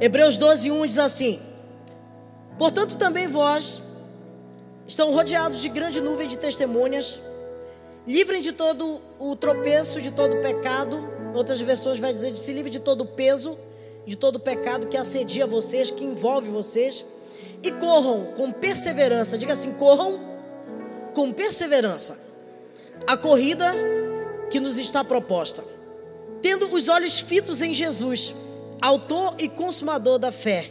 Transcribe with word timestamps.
Hebreus 0.00 0.36
12, 0.36 0.70
1 0.70 0.86
diz 0.86 0.98
assim: 0.98 1.40
Portanto, 2.58 2.96
também 2.96 3.28
vós 3.28 3.80
estão 4.86 5.12
rodeados 5.12 5.60
de 5.60 5.68
grande 5.68 6.00
nuvem 6.00 6.26
de 6.26 6.36
testemunhas, 6.36 7.20
livrem 8.06 8.40
de 8.40 8.52
todo 8.52 9.00
o 9.18 9.36
tropeço, 9.36 10.00
de 10.00 10.10
todo 10.10 10.36
o 10.36 10.42
pecado. 10.42 11.08
Outras 11.34 11.60
versões 11.60 11.98
vai 11.98 12.12
dizer: 12.12 12.34
se 12.36 12.52
livre 12.52 12.70
de 12.70 12.80
todo 12.80 13.02
o 13.02 13.06
peso, 13.06 13.56
de 14.04 14.16
todo 14.16 14.36
o 14.36 14.40
pecado 14.40 14.88
que 14.88 14.96
assedia 14.96 15.46
vocês, 15.46 15.90
que 15.90 16.04
envolve 16.04 16.50
vocês, 16.50 17.06
e 17.62 17.70
corram 17.70 18.32
com 18.36 18.50
perseverança. 18.50 19.38
Diga 19.38 19.52
assim: 19.52 19.72
corram 19.74 20.20
com 21.14 21.32
perseverança 21.32 22.18
a 23.06 23.16
corrida 23.16 23.72
que 24.50 24.58
nos 24.58 24.76
está 24.76 25.04
proposta, 25.04 25.62
tendo 26.42 26.66
os 26.74 26.88
olhos 26.88 27.20
fitos 27.20 27.62
em 27.62 27.72
Jesus, 27.72 28.34
autor 28.80 29.36
e 29.38 29.48
consumador 29.48 30.18
da 30.18 30.32
fé. 30.32 30.70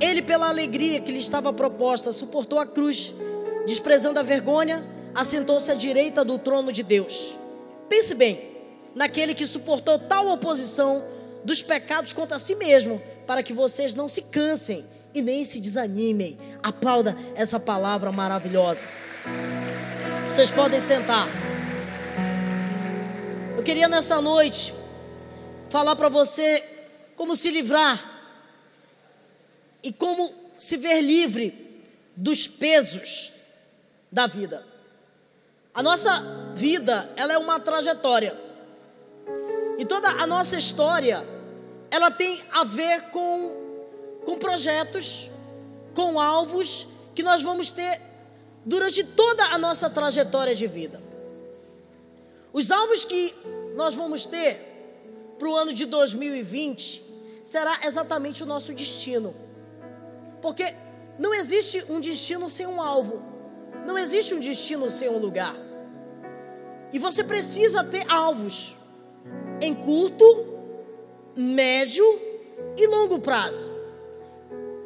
Ele, 0.00 0.22
pela 0.22 0.48
alegria 0.48 1.00
que 1.00 1.10
lhe 1.10 1.18
estava 1.18 1.52
proposta, 1.52 2.12
suportou 2.12 2.58
a 2.58 2.66
cruz, 2.66 3.14
desprezando 3.66 4.18
a 4.18 4.22
vergonha, 4.22 4.86
assentou-se 5.14 5.70
à 5.70 5.74
direita 5.74 6.24
do 6.24 6.38
trono 6.38 6.72
de 6.72 6.82
Deus. 6.82 7.36
Pense 7.88 8.14
bem, 8.14 8.56
naquele 8.94 9.34
que 9.34 9.46
suportou 9.46 9.98
tal 9.98 10.28
oposição 10.28 11.04
dos 11.44 11.62
pecados 11.62 12.12
contra 12.12 12.38
si 12.38 12.54
mesmo, 12.54 13.02
para 13.26 13.42
que 13.42 13.52
vocês 13.52 13.94
não 13.94 14.08
se 14.08 14.22
cansem 14.22 14.84
e 15.14 15.22
nem 15.22 15.44
se 15.44 15.60
desanimem. 15.60 16.38
Aplauda 16.62 17.16
essa 17.34 17.58
palavra 17.58 18.12
maravilhosa. 18.12 18.86
Vocês 20.28 20.50
podem 20.50 20.78
sentar. 20.78 21.26
Eu 23.56 23.62
queria 23.62 23.88
nessa 23.88 24.20
noite 24.20 24.74
falar 25.68 25.96
para 25.96 26.08
você 26.08 26.62
como 27.18 27.34
se 27.34 27.50
livrar 27.50 28.00
e 29.82 29.92
como 29.92 30.32
se 30.56 30.76
ver 30.76 31.00
livre 31.00 31.82
dos 32.14 32.46
pesos 32.46 33.32
da 34.10 34.28
vida. 34.28 34.64
A 35.74 35.82
nossa 35.82 36.22
vida, 36.54 37.12
ela 37.16 37.32
é 37.32 37.38
uma 37.38 37.58
trajetória. 37.58 38.38
E 39.76 39.84
toda 39.84 40.08
a 40.08 40.26
nossa 40.28 40.56
história, 40.56 41.26
ela 41.90 42.08
tem 42.08 42.40
a 42.52 42.62
ver 42.62 43.10
com, 43.10 44.20
com 44.24 44.38
projetos, 44.38 45.28
com 45.96 46.20
alvos 46.20 46.86
que 47.16 47.24
nós 47.24 47.42
vamos 47.42 47.72
ter 47.72 48.00
durante 48.64 49.02
toda 49.02 49.44
a 49.46 49.58
nossa 49.58 49.90
trajetória 49.90 50.54
de 50.54 50.68
vida. 50.68 51.02
Os 52.52 52.70
alvos 52.70 53.04
que 53.04 53.34
nós 53.74 53.96
vamos 53.96 54.24
ter 54.24 54.64
para 55.36 55.48
o 55.48 55.56
ano 55.56 55.72
de 55.72 55.84
2020 55.84 57.07
será 57.48 57.80
exatamente 57.86 58.42
o 58.42 58.46
nosso 58.46 58.74
destino. 58.74 59.34
Porque 60.42 60.74
não 61.18 61.32
existe 61.32 61.82
um 61.88 61.98
destino 61.98 62.46
sem 62.50 62.66
um 62.66 62.80
alvo. 62.80 63.22
Não 63.86 63.96
existe 63.98 64.34
um 64.34 64.40
destino 64.40 64.90
sem 64.90 65.08
um 65.08 65.16
lugar. 65.16 65.56
E 66.92 66.98
você 66.98 67.24
precisa 67.24 67.82
ter 67.82 68.04
alvos 68.10 68.76
em 69.62 69.74
curto, 69.74 70.26
médio 71.34 72.04
e 72.76 72.86
longo 72.86 73.18
prazo. 73.18 73.72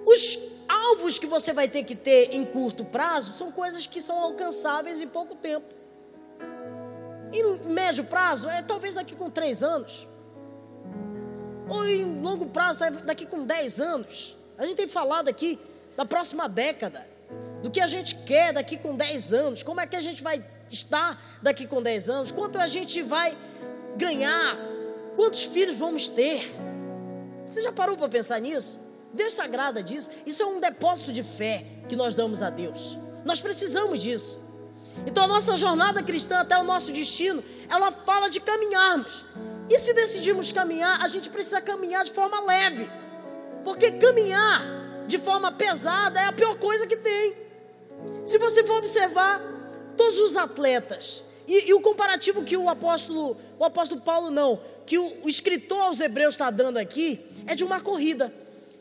Os 0.06 0.38
alvos 0.68 1.18
que 1.18 1.27
você 1.27 1.52
vai 1.52 1.66
ter 1.66 1.83
que 1.83 1.96
ter 1.96 2.33
em 2.33 2.44
curto 2.44 2.84
prazo 2.84 3.33
são 3.33 3.50
coisas 3.50 3.88
que 3.88 4.00
são 4.00 4.16
alcançáveis 4.20 5.02
em 5.02 5.08
pouco 5.08 5.34
tempo. 5.34 5.74
Em 7.33 7.58
médio 7.72 8.05
prazo, 8.05 8.48
é 8.48 8.62
talvez 8.62 8.94
daqui 8.94 9.16
com 9.16 9.28
três 9.28 9.64
anos. 9.64 10.06
Ou 11.72 11.88
em 11.88 12.20
longo 12.20 12.46
prazo, 12.46 12.80
daqui 13.04 13.24
com 13.24 13.46
dez 13.46 13.80
anos. 13.80 14.36
A 14.58 14.66
gente 14.66 14.76
tem 14.76 14.88
falado 14.88 15.28
aqui 15.28 15.58
da 15.96 16.04
próxima 16.04 16.48
década, 16.48 17.06
do 17.62 17.70
que 17.70 17.80
a 17.80 17.86
gente 17.86 18.14
quer 18.14 18.52
daqui 18.52 18.76
com 18.76 18.96
10 18.96 19.32
anos, 19.32 19.62
como 19.62 19.80
é 19.80 19.86
que 19.86 19.96
a 19.96 20.00
gente 20.00 20.22
vai 20.22 20.44
estar 20.70 21.20
daqui 21.42 21.66
com 21.66 21.80
10 21.80 22.11
anos, 22.11 22.32
quanto 22.32 22.58
a 22.58 22.66
gente 22.66 23.02
vai 23.02 23.36
ganhar, 23.96 24.58
quantos 25.16 25.44
filhos 25.44 25.77
vamos 25.77 26.08
ter. 26.08 26.55
Você 27.48 27.62
já 27.62 27.72
parou 27.72 27.96
para 27.96 28.08
pensar 28.08 28.40
nisso? 28.40 28.80
Deus 29.12 29.34
se 29.34 29.40
agrada 29.40 29.82
disso. 29.82 30.11
Isso 30.24 30.42
é 30.42 30.46
um 30.46 30.58
depósito 30.58 31.12
de 31.12 31.22
fé 31.22 31.64
que 31.88 31.94
nós 31.94 32.14
damos 32.14 32.42
a 32.42 32.50
Deus. 32.50 32.98
Nós 33.24 33.40
precisamos 33.40 34.00
disso. 34.00 34.40
Então 35.07 35.25
a 35.25 35.27
nossa 35.27 35.57
jornada 35.57 36.03
cristã 36.03 36.41
até 36.41 36.57
o 36.58 36.64
nosso 36.64 36.92
destino, 36.92 37.42
ela 37.69 37.91
fala 37.91 38.29
de 38.29 38.41
caminharmos. 38.41 39.25
E 39.69 39.79
se 39.79 39.92
decidirmos 39.95 40.53
caminhar, 40.53 41.01
a 41.01 41.08
gente 41.08 41.30
precisa 41.30 41.61
caminhar 41.61 42.05
de 42.05 42.13
forma 42.13 42.41
leve. 42.41 42.91
Porque 43.64 43.92
caminhar 43.92 44.63
de 45.07 45.19
forma 45.19 45.51
pesada 45.53 46.20
é 46.20 46.27
a 46.27 46.33
pior 46.33 46.57
coisa 46.57 46.86
que 46.86 46.97
tem. 46.97 47.36
Se 48.25 48.39
você 48.39 48.64
for 48.64 48.79
observar 48.79 49.41
todos 49.97 50.19
os 50.19 50.36
atletas, 50.36 51.23
e, 51.47 51.70
e 51.70 51.74
o 51.74 51.80
comparativo 51.80 52.45
que 52.45 52.57
o 52.57 52.69
apóstolo, 52.69 53.36
o 53.59 53.64
apóstolo 53.64 54.01
Paulo 54.01 54.30
não, 54.30 54.61
que 54.86 54.98
o, 54.98 55.24
o 55.24 55.29
escritor 55.29 55.80
aos 55.80 56.01
Hebreus 56.01 56.35
está 56.35 56.51
dando 56.51 56.79
aqui, 56.79 57.24
é 57.47 57.55
de 57.55 57.64
uma 57.64 57.80
corrida. 57.80 58.33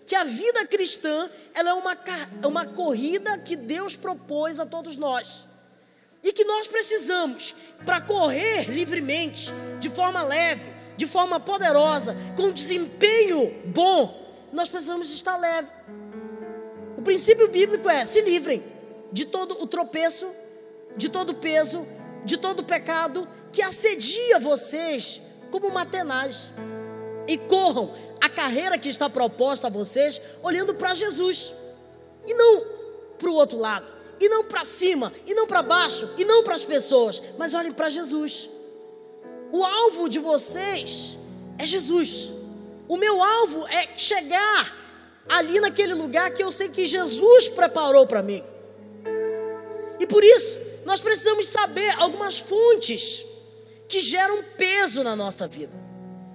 Que 0.05 0.15
a 0.15 0.23
vida 0.23 0.65
cristã 0.65 1.29
ela 1.53 1.71
é 1.71 1.73
uma, 1.73 1.97
uma 2.45 2.65
corrida 2.65 3.37
que 3.37 3.55
Deus 3.55 3.95
propôs 3.95 4.59
a 4.59 4.65
todos 4.65 4.95
nós. 4.97 5.47
E 6.23 6.31
que 6.31 6.45
nós 6.45 6.67
precisamos, 6.67 7.55
para 7.85 7.99
correr 7.99 8.69
livremente, 8.69 9.51
de 9.79 9.89
forma 9.89 10.21
leve, 10.21 10.71
de 10.95 11.07
forma 11.07 11.39
poderosa, 11.39 12.15
com 12.35 12.51
desempenho 12.51 13.51
bom, 13.65 14.21
nós 14.53 14.69
precisamos 14.69 15.11
estar 15.11 15.37
leve. 15.37 15.69
O 16.97 17.01
princípio 17.01 17.47
bíblico 17.47 17.89
é: 17.89 18.05
se 18.05 18.21
livrem 18.21 18.63
de 19.11 19.25
todo 19.25 19.61
o 19.61 19.65
tropeço, 19.65 20.27
de 20.95 21.09
todo 21.09 21.31
o 21.31 21.35
peso, 21.35 21.87
de 22.23 22.37
todo 22.37 22.59
o 22.59 22.63
pecado 22.63 23.27
que 23.51 23.61
assedia 23.61 24.39
vocês 24.39 25.21
como 25.49 25.67
uma 25.67 25.85
tenaz. 25.85 26.53
E 27.27 27.37
corram 27.37 27.93
a 28.19 28.29
carreira 28.29 28.77
que 28.77 28.89
está 28.89 29.09
proposta 29.09 29.67
a 29.67 29.69
vocês 29.69 30.21
olhando 30.41 30.75
para 30.75 30.93
Jesus. 30.93 31.53
E 32.25 32.33
não 32.33 32.63
para 33.17 33.29
o 33.29 33.33
outro 33.33 33.57
lado. 33.57 34.00
E 34.21 34.29
não 34.29 34.43
para 34.43 34.63
cima, 34.63 35.11
e 35.25 35.33
não 35.33 35.47
para 35.47 35.63
baixo, 35.63 36.07
e 36.15 36.23
não 36.23 36.43
para 36.43 36.53
as 36.53 36.63
pessoas, 36.63 37.21
mas 37.39 37.55
olhem 37.55 37.71
para 37.71 37.89
Jesus. 37.89 38.47
O 39.51 39.65
alvo 39.65 40.07
de 40.07 40.19
vocês 40.19 41.17
é 41.57 41.65
Jesus. 41.65 42.31
O 42.87 42.97
meu 42.97 43.21
alvo 43.21 43.67
é 43.67 43.97
chegar 43.97 44.77
ali 45.27 45.59
naquele 45.59 45.95
lugar 45.95 46.29
que 46.31 46.43
eu 46.43 46.51
sei 46.51 46.69
que 46.69 46.85
Jesus 46.85 47.49
preparou 47.49 48.05
para 48.05 48.21
mim. 48.21 48.43
E 49.99 50.05
por 50.05 50.23
isso, 50.23 50.59
nós 50.85 50.99
precisamos 50.99 51.47
saber 51.47 51.89
algumas 51.97 52.37
fontes 52.37 53.25
que 53.87 54.01
geram 54.01 54.43
peso 54.55 55.03
na 55.03 55.15
nossa 55.15 55.47
vida. 55.47 55.73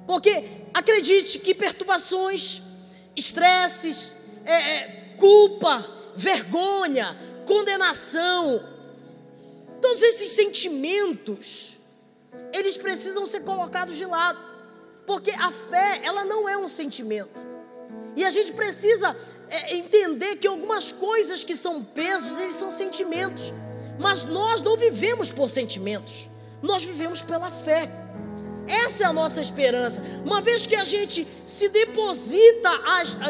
Porque 0.06 0.44
acredite 0.74 1.38
que 1.38 1.54
perturbações, 1.54 2.62
estresses, 3.14 4.16
é, 4.44 4.54
é, 4.54 5.14
culpa, 5.18 5.84
vergonha, 6.16 7.16
condenação, 7.46 8.62
todos 9.80 10.02
esses 10.02 10.30
sentimentos, 10.32 11.78
eles 12.52 12.76
precisam 12.76 13.26
ser 13.26 13.40
colocados 13.40 13.96
de 13.96 14.04
lado. 14.04 14.38
Porque 15.06 15.30
a 15.30 15.52
fé, 15.52 16.00
ela 16.02 16.24
não 16.24 16.48
é 16.48 16.56
um 16.58 16.66
sentimento. 16.66 17.38
E 18.16 18.24
a 18.24 18.30
gente 18.30 18.52
precisa 18.52 19.16
é, 19.48 19.76
entender 19.76 20.36
que 20.36 20.46
algumas 20.46 20.90
coisas 20.90 21.44
que 21.44 21.56
são 21.56 21.84
pesos, 21.84 22.38
eles 22.38 22.56
são 22.56 22.72
sentimentos. 22.72 23.52
Mas 23.98 24.24
nós 24.24 24.60
não 24.60 24.76
vivemos 24.76 25.30
por 25.30 25.48
sentimentos. 25.48 26.28
Nós 26.62 26.82
vivemos 26.82 27.22
pela 27.22 27.50
fé. 27.50 27.90
Essa 28.68 29.04
é 29.04 29.06
a 29.06 29.12
nossa 29.12 29.40
esperança. 29.40 30.02
Uma 30.24 30.40
vez 30.40 30.66
que 30.66 30.74
a 30.74 30.84
gente 30.84 31.26
se 31.44 31.68
deposita, 31.68 32.70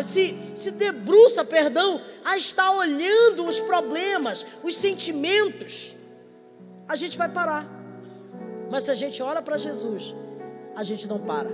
se, 0.08 0.36
se 0.54 0.70
debruça, 0.70 1.44
perdão, 1.44 2.00
a 2.24 2.36
estar 2.36 2.70
olhando 2.72 3.46
os 3.46 3.60
problemas, 3.60 4.46
os 4.62 4.76
sentimentos, 4.76 5.94
a 6.88 6.96
gente 6.96 7.16
vai 7.18 7.28
parar. 7.28 7.66
Mas 8.70 8.84
se 8.84 8.90
a 8.90 8.94
gente 8.94 9.22
olha 9.22 9.42
para 9.42 9.56
Jesus, 9.56 10.14
a 10.74 10.82
gente 10.82 11.06
não 11.06 11.18
para. 11.18 11.50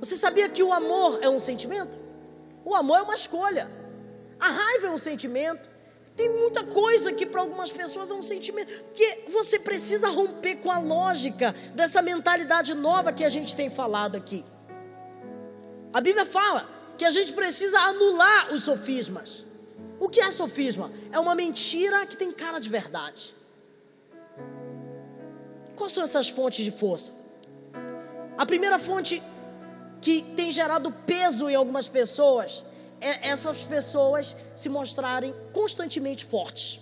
Você 0.00 0.16
sabia 0.16 0.48
que 0.48 0.62
o 0.62 0.72
amor 0.72 1.18
é 1.22 1.28
um 1.28 1.38
sentimento? 1.38 1.98
O 2.64 2.74
amor 2.74 2.98
é 2.98 3.02
uma 3.02 3.14
escolha. 3.14 3.70
A 4.38 4.48
raiva 4.48 4.86
é 4.86 4.90
um 4.90 4.98
sentimento. 4.98 5.68
Tem 6.18 6.28
muita 6.30 6.64
coisa 6.64 7.12
que 7.12 7.24
para 7.24 7.40
algumas 7.40 7.70
pessoas 7.70 8.10
é 8.10 8.14
um 8.14 8.24
sentimento. 8.24 8.84
Que 8.92 9.26
você 9.28 9.56
precisa 9.56 10.08
romper 10.08 10.56
com 10.56 10.68
a 10.68 10.80
lógica 10.80 11.54
dessa 11.76 12.02
mentalidade 12.02 12.74
nova 12.74 13.12
que 13.12 13.22
a 13.22 13.28
gente 13.28 13.54
tem 13.54 13.70
falado 13.70 14.16
aqui. 14.16 14.44
A 15.92 16.00
Bíblia 16.00 16.26
fala 16.26 16.68
que 16.98 17.04
a 17.04 17.10
gente 17.10 17.32
precisa 17.32 17.78
anular 17.78 18.52
os 18.52 18.64
sofismas. 18.64 19.46
O 20.00 20.08
que 20.08 20.20
é 20.20 20.28
sofisma? 20.32 20.90
É 21.12 21.20
uma 21.20 21.36
mentira 21.36 22.04
que 22.04 22.16
tem 22.16 22.32
cara 22.32 22.58
de 22.58 22.68
verdade. 22.68 23.32
Quais 25.76 25.92
são 25.92 26.02
essas 26.02 26.28
fontes 26.28 26.64
de 26.64 26.72
força? 26.72 27.14
A 28.36 28.44
primeira 28.44 28.76
fonte 28.80 29.22
que 30.00 30.22
tem 30.34 30.50
gerado 30.50 30.90
peso 30.90 31.48
em 31.48 31.54
algumas 31.54 31.88
pessoas 31.88 32.64
essas 33.00 33.62
pessoas 33.62 34.36
se 34.54 34.68
mostrarem 34.68 35.34
constantemente 35.52 36.24
fortes. 36.24 36.80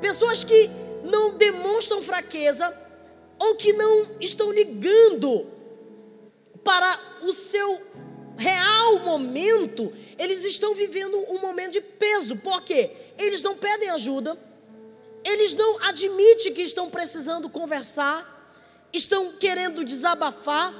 Pessoas 0.00 0.44
que 0.44 0.70
não 1.04 1.36
demonstram 1.36 2.02
fraqueza 2.02 2.76
ou 3.38 3.54
que 3.54 3.72
não 3.72 4.06
estão 4.20 4.52
ligando 4.52 5.46
para 6.62 7.00
o 7.22 7.32
seu 7.32 7.80
real 8.36 9.00
momento, 9.00 9.92
eles 10.18 10.44
estão 10.44 10.74
vivendo 10.74 11.18
um 11.28 11.40
momento 11.40 11.72
de 11.72 11.80
peso. 11.80 12.36
Por 12.36 12.62
quê? 12.62 12.90
Eles 13.18 13.42
não 13.42 13.56
pedem 13.56 13.90
ajuda, 13.90 14.38
eles 15.24 15.54
não 15.54 15.82
admitem 15.82 16.52
que 16.52 16.62
estão 16.62 16.88
precisando 16.88 17.48
conversar, 17.50 18.52
estão 18.92 19.32
querendo 19.32 19.84
desabafar. 19.84 20.74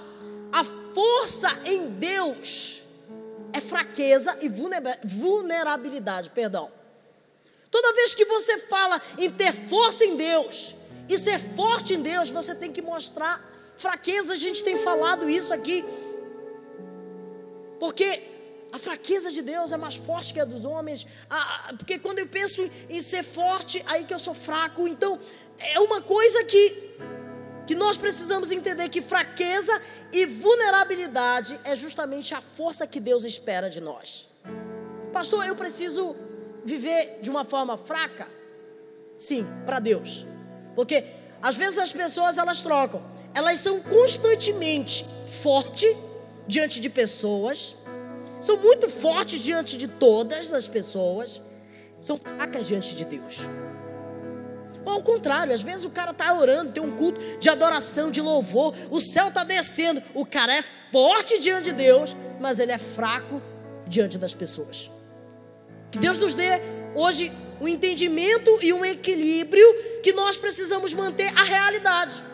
A 0.51 0.65
força 0.65 1.61
em 1.67 1.91
Deus 1.91 2.83
é 3.53 3.61
fraqueza 3.61 4.37
e 4.41 4.49
vulnerabilidade, 4.49 6.31
perdão. 6.31 6.71
Toda 7.71 7.93
vez 7.93 8.15
que 8.15 8.25
você 8.25 8.59
fala 8.59 9.01
em 9.19 9.31
ter 9.31 9.53
força 9.53 10.05
em 10.05 10.17
Deus 10.17 10.75
e 11.09 11.19
ser 11.19 11.39
forte 11.39 11.95
em 11.95 12.03
Deus, 12.03 12.31
você 12.31 12.55
tem 12.55 12.73
que 12.73 12.81
mostrar 12.81 13.45
fraqueza. 13.77 14.33
A 14.33 14.37
gente 14.37 14.63
tem 14.65 14.79
falado 14.79 15.29
isso 15.29 15.53
aqui. 15.53 15.85
Porque 17.79 18.23
a 18.73 18.79
fraqueza 18.79 19.31
de 19.31 19.43
Deus 19.43 19.73
é 19.73 19.77
mais 19.77 19.95
forte 19.95 20.33
que 20.33 20.41
a 20.41 20.45
dos 20.45 20.65
homens. 20.65 21.07
Ah, 21.31 21.75
porque 21.77 21.99
quando 21.99 22.19
eu 22.19 22.27
penso 22.27 22.69
em 22.89 23.01
ser 23.01 23.23
forte, 23.23 23.83
aí 23.87 24.05
que 24.05 24.15
eu 24.15 24.19
sou 24.19 24.35
fraco. 24.35 24.87
Então, 24.89 25.19
é 25.59 25.79
uma 25.81 26.01
coisa 26.01 26.45
que 26.45 26.97
que 27.69 27.75
nós 27.75 27.99
precisamos 27.99 28.51
entender 28.51 28.89
que 28.89 29.03
fraqueza 29.03 29.79
e 30.11 30.25
vulnerabilidade 30.25 31.61
é 31.65 31.75
justamente 31.75 32.35
a 32.35 32.41
força 32.41 32.87
que 32.87 32.99
Deus 32.99 33.27
espera 33.27 33.69
de 33.69 33.79
nós. 33.79 34.27
Pastor, 35.13 35.47
eu 35.47 35.55
preciso 35.55 36.17
viver 36.65 37.19
de 37.21 37.29
uma 37.29 37.45
forma 37.45 37.77
fraca? 37.77 38.27
Sim, 39.19 39.47
para 39.67 39.81
Deus. 39.81 40.25
Porque 40.75 41.05
às 41.43 41.57
vezes 41.57 41.77
as 41.79 41.93
pessoas 41.93 42.39
elas 42.39 42.63
trocam. 42.63 43.03
Elas 43.35 43.59
são 43.59 43.81
constantemente 43.81 45.05
fortes 45.27 45.95
diante 46.47 46.81
de 46.81 46.89
pessoas, 46.89 47.77
são 48.41 48.57
muito 48.57 48.89
fortes 48.89 49.41
diante 49.41 49.77
de 49.77 49.89
todas 49.89 50.55
as 50.55 50.67
pessoas, 50.67 51.43
são 52.01 52.17
fracas 52.17 52.67
diante 52.67 52.95
de 52.95 53.05
Deus. 53.05 53.41
Ou 54.89 54.95
ao 54.95 55.03
contrário, 55.03 55.53
às 55.53 55.61
vezes 55.61 55.85
o 55.85 55.91
cara 55.91 56.13
está 56.13 56.33
orando, 56.33 56.73
tem 56.73 56.83
um 56.83 56.97
culto 56.97 57.21
de 57.39 57.51
adoração, 57.51 58.11
de 58.11 58.23
louvor, 58.23 58.75
o 58.91 59.03
céu 59.03 59.29
está 59.29 59.45
descendo, 59.45 60.03
o 60.15 60.25
cara 60.25 60.57
é 60.57 60.65
forte 60.91 61.39
diante 61.39 61.65
de 61.65 61.73
Deus, 61.73 62.17
mas 62.41 62.59
ele 62.59 62.73
é 62.73 62.79
fraco 62.79 63.43
diante 63.87 64.17
das 64.17 64.33
pessoas. 64.33 64.91
Que 65.91 65.99
Deus 65.99 66.17
nos 66.17 66.33
dê 66.33 66.63
hoje 66.95 67.31
um 67.61 67.69
entendimento 67.69 68.59
e 68.63 68.73
um 68.73 68.83
equilíbrio 68.83 70.01
que 70.03 70.15
nós 70.15 70.39
precisamos 70.39 70.95
manter 70.95 71.37
a 71.37 71.45
realidade. 71.45 72.25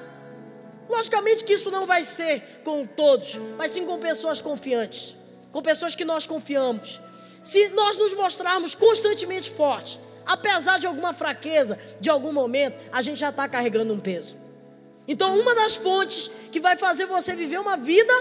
Logicamente 0.88 1.42
que 1.42 1.54
isso 1.54 1.72
não 1.72 1.86
vai 1.86 2.04
ser 2.04 2.60
com 2.62 2.86
todos, 2.86 3.36
mas 3.58 3.72
sim 3.72 3.84
com 3.84 3.98
pessoas 3.98 4.40
confiantes, 4.40 5.16
com 5.50 5.60
pessoas 5.60 5.96
que 5.96 6.04
nós 6.04 6.24
confiamos. 6.24 7.00
Se 7.42 7.70
nós 7.70 7.96
nos 7.96 8.14
mostrarmos 8.14 8.76
constantemente 8.76 9.50
fortes, 9.50 9.98
apesar 10.26 10.78
de 10.78 10.86
alguma 10.86 11.12
fraqueza, 11.12 11.78
de 12.00 12.10
algum 12.10 12.32
momento, 12.32 12.76
a 12.92 13.02
gente 13.02 13.18
já 13.18 13.30
está 13.30 13.48
carregando 13.48 13.92
um 13.94 14.00
peso. 14.00 14.36
Então, 15.06 15.38
uma 15.38 15.54
das 15.54 15.74
fontes 15.74 16.30
que 16.50 16.60
vai 16.60 16.76
fazer 16.76 17.06
você 17.06 17.34
viver 17.34 17.58
uma 17.58 17.76
vida 17.76 18.14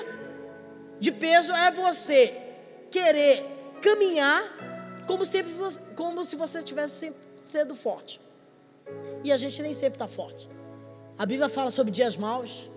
de 1.00 1.12
peso 1.12 1.54
é 1.54 1.72
você 1.72 2.34
querer 2.92 3.46
caminhar 3.82 4.42
como, 5.08 5.26
sempre, 5.26 5.54
como 5.96 6.24
se 6.24 6.36
você 6.36 6.60
estivesse 6.60 7.14
sendo 7.48 7.76
forte. 7.76 8.20
E 9.24 9.32
a 9.32 9.38
gente 9.38 9.62
nem 9.62 9.74
sempre 9.74 9.96
está 9.96 10.08
forte. 10.08 10.50
A 11.18 11.26
Bíblia 11.26 11.48
fala 11.48 11.72
sobre 11.72 11.92
dias 11.92 12.18
maus, 12.18 12.70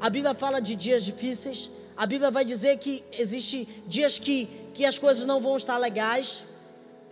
a 0.00 0.10
Bíblia 0.10 0.34
fala 0.34 0.60
de 0.60 0.74
dias 0.74 1.04
difíceis, 1.04 1.70
a 1.96 2.06
Bíblia 2.06 2.30
vai 2.30 2.44
dizer 2.44 2.78
que 2.78 3.04
existe 3.12 3.68
dias 3.86 4.18
que, 4.18 4.46
que 4.74 4.84
as 4.84 4.98
coisas 4.98 5.24
não 5.24 5.40
vão 5.40 5.56
estar 5.56 5.78
legais. 5.78 6.44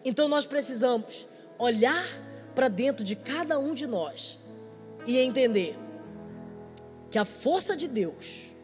Então 0.05 0.27
nós 0.29 0.45
precisamos 0.45 1.27
olhar 1.63 2.05
para 2.55 2.69
dentro 2.69 3.05
de 3.05 3.15
cada 3.15 3.59
um 3.59 3.73
de 3.73 3.87
nós 3.87 4.39
e 5.07 5.19
entender 5.19 5.79
que 7.11 7.19
a 7.19 7.25
força 7.25 7.77
de 7.77 7.87
Deus 7.87 8.55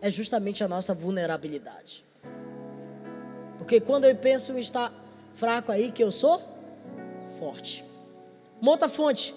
é 0.00 0.10
justamente 0.10 0.62
a 0.62 0.68
nossa 0.68 0.92
vulnerabilidade. 0.92 2.04
Porque 3.58 3.80
quando 3.80 4.04
eu 4.04 4.14
penso 4.14 4.52
em 4.52 4.58
estar 4.58 4.92
fraco 5.34 5.72
aí, 5.72 5.90
que 5.90 6.04
eu 6.04 6.12
sou 6.12 6.42
forte. 7.38 7.84
Uma 8.60 8.72
outra 8.72 8.88
fonte 8.88 9.34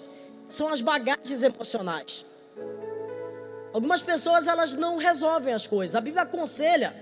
são 0.48 0.68
as 0.68 0.80
bagagens 0.80 1.42
emocionais. 1.42 2.26
Algumas 3.72 4.02
pessoas 4.02 4.46
elas 4.46 4.74
não 4.74 4.98
resolvem 4.98 5.54
as 5.54 5.66
coisas. 5.66 5.94
A 5.94 6.00
Bíblia 6.00 6.22
aconselha 6.22 6.94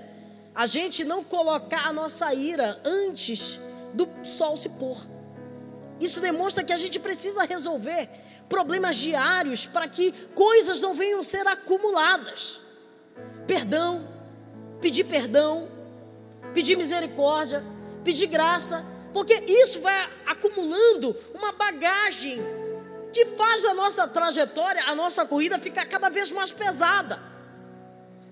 a 0.54 0.66
gente 0.66 1.02
não 1.02 1.24
colocar 1.24 1.88
a 1.88 1.92
nossa 1.92 2.32
ira 2.32 2.80
antes 2.84 3.60
do 3.92 4.08
sol 4.24 4.56
se 4.56 4.68
pôr. 4.68 5.13
Isso 6.00 6.20
demonstra 6.20 6.64
que 6.64 6.72
a 6.72 6.76
gente 6.76 6.98
precisa 6.98 7.44
resolver 7.44 8.08
problemas 8.48 8.96
diários 8.96 9.66
para 9.66 9.88
que 9.88 10.12
coisas 10.34 10.80
não 10.80 10.94
venham 10.94 11.22
ser 11.22 11.46
acumuladas. 11.46 12.60
Perdão, 13.46 14.08
pedir 14.80 15.04
perdão, 15.04 15.68
pedir 16.52 16.76
misericórdia, 16.76 17.64
pedir 18.02 18.26
graça, 18.26 18.84
porque 19.12 19.44
isso 19.46 19.80
vai 19.80 20.10
acumulando 20.26 21.16
uma 21.32 21.52
bagagem 21.52 22.42
que 23.12 23.26
faz 23.26 23.64
a 23.64 23.74
nossa 23.74 24.08
trajetória, 24.08 24.82
a 24.86 24.94
nossa 24.94 25.24
corrida 25.24 25.58
ficar 25.58 25.86
cada 25.86 26.08
vez 26.08 26.32
mais 26.32 26.50
pesada. 26.50 27.20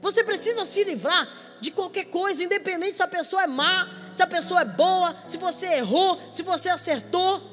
Você 0.00 0.24
precisa 0.24 0.64
se 0.64 0.82
livrar 0.82 1.28
de 1.60 1.70
qualquer 1.70 2.06
coisa, 2.06 2.42
independente 2.42 2.96
se 2.96 3.02
a 3.02 3.06
pessoa 3.06 3.44
é 3.44 3.46
má, 3.46 3.88
se 4.12 4.20
a 4.20 4.26
pessoa 4.26 4.62
é 4.62 4.64
boa, 4.64 5.14
se 5.28 5.38
você 5.38 5.66
errou, 5.66 6.20
se 6.28 6.42
você 6.42 6.68
acertou. 6.68 7.51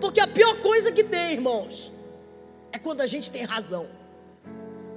Porque 0.00 0.20
a 0.20 0.26
pior 0.26 0.60
coisa 0.60 0.90
que 0.90 1.04
tem, 1.04 1.32
irmãos, 1.32 1.92
é 2.72 2.78
quando 2.78 3.00
a 3.00 3.06
gente 3.06 3.30
tem 3.30 3.44
razão. 3.44 3.88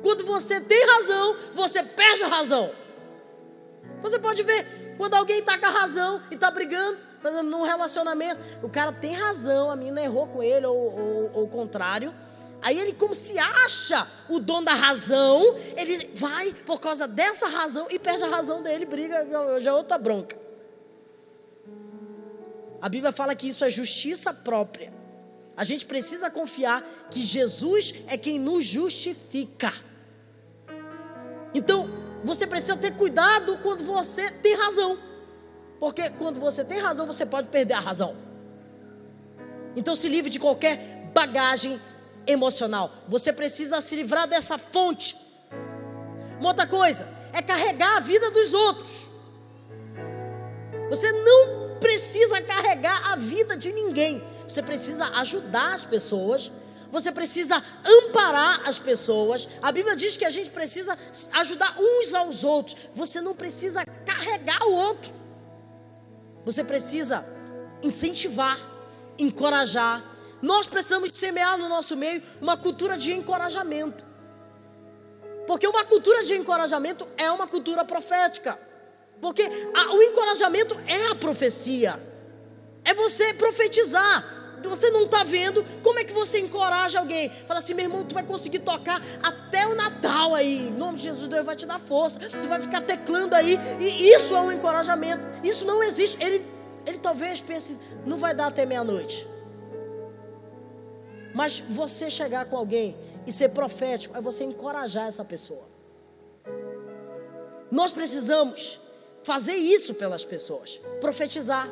Quando 0.02 0.26
você 0.26 0.60
tem 0.60 0.86
razão, 0.86 1.36
você 1.54 1.84
perde 1.84 2.24
a 2.24 2.28
razão. 2.28 2.72
Você 4.02 4.20
pode 4.20 4.44
ver, 4.44 4.96
quando 4.98 5.14
alguém 5.16 5.40
está 5.40 5.58
com 5.58 5.66
a 5.66 5.70
razão 5.70 6.22
e 6.30 6.36
está 6.36 6.52
brigando, 6.52 7.02
mas 7.22 7.34
num 7.46 7.64
relacionamento, 7.64 8.40
o 8.62 8.70
cara 8.70 8.92
tem 8.92 9.14
razão, 9.14 9.72
a 9.72 9.76
menina 9.76 10.02
errou 10.02 10.28
com 10.28 10.44
ele, 10.44 10.66
ou, 10.66 10.76
ou, 10.76 11.32
ou 11.34 11.44
o 11.46 11.48
contrário. 11.48 12.14
Aí 12.62 12.80
ele, 12.80 12.94
como 12.94 13.16
se 13.16 13.38
acha 13.38 14.08
o 14.30 14.40
dono 14.40 14.66
da 14.66 14.74
razão, 14.74 15.56
ele 15.78 16.10
vai 16.14 16.54
por 16.66 16.80
causa 16.80 17.08
dessa 17.08 17.48
razão 17.48 17.88
e 17.90 18.00
perde 18.00 18.24
a 18.24 18.28
razão 18.28 18.62
dele, 18.62 18.86
briga, 18.86 19.28
já 19.60 19.72
é 19.72 19.74
outra 19.74 19.98
bronca. 19.98 20.43
A 22.84 22.90
Bíblia 22.90 23.14
fala 23.14 23.34
que 23.34 23.48
isso 23.48 23.64
é 23.64 23.70
justiça 23.70 24.34
própria. 24.34 24.94
A 25.56 25.64
gente 25.64 25.86
precisa 25.86 26.30
confiar 26.30 26.84
que 27.10 27.24
Jesus 27.24 27.94
é 28.08 28.18
quem 28.18 28.38
nos 28.38 28.66
justifica. 28.66 29.72
Então, 31.54 31.90
você 32.26 32.46
precisa 32.46 32.76
ter 32.76 32.92
cuidado 32.92 33.58
quando 33.60 33.86
você 33.86 34.30
tem 34.30 34.58
razão. 34.58 35.00
Porque 35.80 36.10
quando 36.10 36.42
você 36.42 36.66
tem 36.66 36.78
razão, 36.82 37.08
você 37.08 37.26
pode 37.26 37.48
perder 37.48 37.76
a 37.76 37.80
razão. 37.80 38.18
Então, 39.78 39.96
se 39.96 40.10
livre 40.10 40.30
de 40.30 40.38
qualquer 40.38 41.10
bagagem 41.14 41.80
emocional. 42.28 42.92
Você 43.08 43.32
precisa 43.32 43.80
se 43.80 43.96
livrar 43.96 44.28
dessa 44.28 44.58
fonte. 44.58 45.16
Uma 46.38 46.50
outra 46.50 46.68
coisa 46.68 47.08
é 47.32 47.42
carregar 47.42 47.96
a 47.96 48.02
vida 48.02 48.30
dos 48.30 48.54
outros. 48.54 49.08
Você 50.90 51.10
não 51.14 51.63
precisa 51.80 52.42
carregar 52.42 53.12
a 53.12 53.16
vida 53.16 53.56
de 53.58 53.72
ninguém. 53.72 54.24
Você 54.48 54.62
precisa 54.62 55.06
ajudar 55.20 55.74
as 55.74 55.86
pessoas. 55.86 56.52
Você 56.92 57.12
precisa 57.12 57.62
amparar 57.84 58.68
as 58.68 58.78
pessoas. 58.78 59.50
A 59.62 59.72
Bíblia 59.72 59.96
diz 59.96 60.16
que 60.16 60.26
a 60.26 60.30
gente 60.30 60.52
precisa 60.52 60.98
ajudar 61.34 61.76
uns 61.80 62.14
aos 62.14 62.44
outros. 62.44 62.78
Você 62.94 63.20
não 63.20 63.34
precisa 63.34 63.84
carregar 64.06 64.64
o 64.68 64.74
outro. 64.74 65.12
Você 66.46 66.64
precisa 66.64 67.26
incentivar, 67.82 68.60
encorajar. 69.18 70.04
Nós 70.42 70.68
precisamos 70.68 71.12
semear 71.14 71.58
no 71.58 71.68
nosso 71.68 71.96
meio 71.96 72.22
uma 72.40 72.58
cultura 72.58 72.98
de 72.98 73.12
encorajamento. 73.12 74.06
Porque 75.48 75.68
uma 75.68 75.84
cultura 75.84 76.24
de 76.24 76.36
encorajamento 76.36 77.08
é 77.18 77.32
uma 77.32 77.48
cultura 77.48 77.84
profética. 77.84 78.60
Porque 79.24 79.42
a, 79.74 79.96
o 79.96 80.04
encorajamento 80.04 80.78
é 80.86 81.08
a 81.08 81.16
profecia. 81.16 81.98
É 82.84 82.94
você 82.94 83.34
profetizar. 83.34 84.60
você 84.62 84.92
não 84.92 85.04
está 85.04 85.24
vendo, 85.24 85.64
como 85.82 85.98
é 85.98 86.04
que 86.04 86.12
você 86.12 86.40
encoraja 86.40 87.00
alguém? 87.00 87.30
Fala 87.48 87.60
assim, 87.60 87.74
meu 87.74 87.86
irmão, 87.86 88.04
tu 88.04 88.14
vai 88.14 88.24
conseguir 88.24 88.60
tocar 88.60 89.02
até 89.24 89.66
o 89.66 89.76
Natal 89.76 90.36
aí. 90.36 90.68
Em 90.68 90.72
nome 90.72 90.98
de 90.98 91.04
Jesus, 91.04 91.30
Deus 91.30 91.46
vai 91.46 91.56
te 91.56 91.66
dar 91.66 91.80
força. 91.80 92.20
Tu 92.20 92.48
vai 92.50 92.60
ficar 92.60 92.82
teclando 92.82 93.34
aí. 93.34 93.58
E 93.80 94.14
isso 94.14 94.36
é 94.36 94.42
um 94.42 94.52
encorajamento. 94.52 95.24
Isso 95.42 95.64
não 95.64 95.82
existe. 95.82 96.22
Ele, 96.22 96.46
ele 96.86 96.98
talvez 96.98 97.40
pense, 97.40 97.78
não 98.06 98.18
vai 98.18 98.36
dar 98.36 98.48
até 98.48 98.66
meia-noite. 98.66 99.26
Mas 101.34 101.60
você 101.62 102.12
chegar 102.12 102.44
com 102.44 102.58
alguém 102.58 102.98
e 103.26 103.32
ser 103.32 103.50
profético 103.50 104.18
é 104.18 104.20
você 104.20 104.44
encorajar 104.44 105.08
essa 105.08 105.24
pessoa. 105.24 105.64
Nós 107.72 107.94
precisamos 107.94 108.83
fazer 109.24 109.56
isso 109.56 109.94
pelas 109.94 110.26
pessoas, 110.26 110.80
profetizar, 111.00 111.70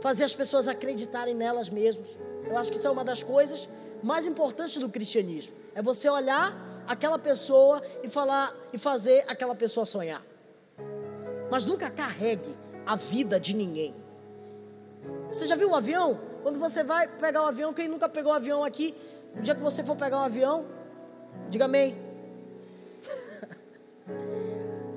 fazer 0.00 0.24
as 0.24 0.34
pessoas 0.34 0.68
acreditarem 0.68 1.34
nelas 1.34 1.68
mesmas. 1.68 2.08
Eu 2.46 2.56
acho 2.56 2.70
que 2.70 2.76
isso 2.76 2.86
é 2.86 2.90
uma 2.90 3.04
das 3.04 3.22
coisas 3.22 3.68
mais 4.02 4.26
importantes 4.26 4.76
do 4.76 4.88
cristianismo. 4.88 5.54
É 5.74 5.82
você 5.82 6.08
olhar 6.08 6.56
aquela 6.86 7.18
pessoa 7.18 7.82
e 8.02 8.08
falar 8.08 8.54
e 8.72 8.78
fazer 8.78 9.24
aquela 9.26 9.54
pessoa 9.54 9.86
sonhar. 9.86 10.22
Mas 11.50 11.64
nunca 11.64 11.90
carregue 11.90 12.54
a 12.86 12.96
vida 12.96 13.40
de 13.40 13.54
ninguém. 13.54 13.94
Você 15.28 15.46
já 15.46 15.56
viu 15.56 15.70
um 15.70 15.74
avião? 15.74 16.20
Quando 16.42 16.58
você 16.58 16.84
vai 16.84 17.08
pegar 17.08 17.42
o 17.42 17.44
um 17.44 17.48
avião, 17.48 17.72
quem 17.72 17.88
nunca 17.88 18.08
pegou 18.08 18.30
o 18.30 18.34
um 18.34 18.36
avião 18.36 18.62
aqui, 18.62 18.94
o 19.36 19.42
dia 19.42 19.54
que 19.54 19.62
você 19.62 19.82
for 19.82 19.96
pegar 19.96 20.18
um 20.18 20.24
avião, 20.24 20.66
diga 21.48 21.64
amém. 21.64 21.96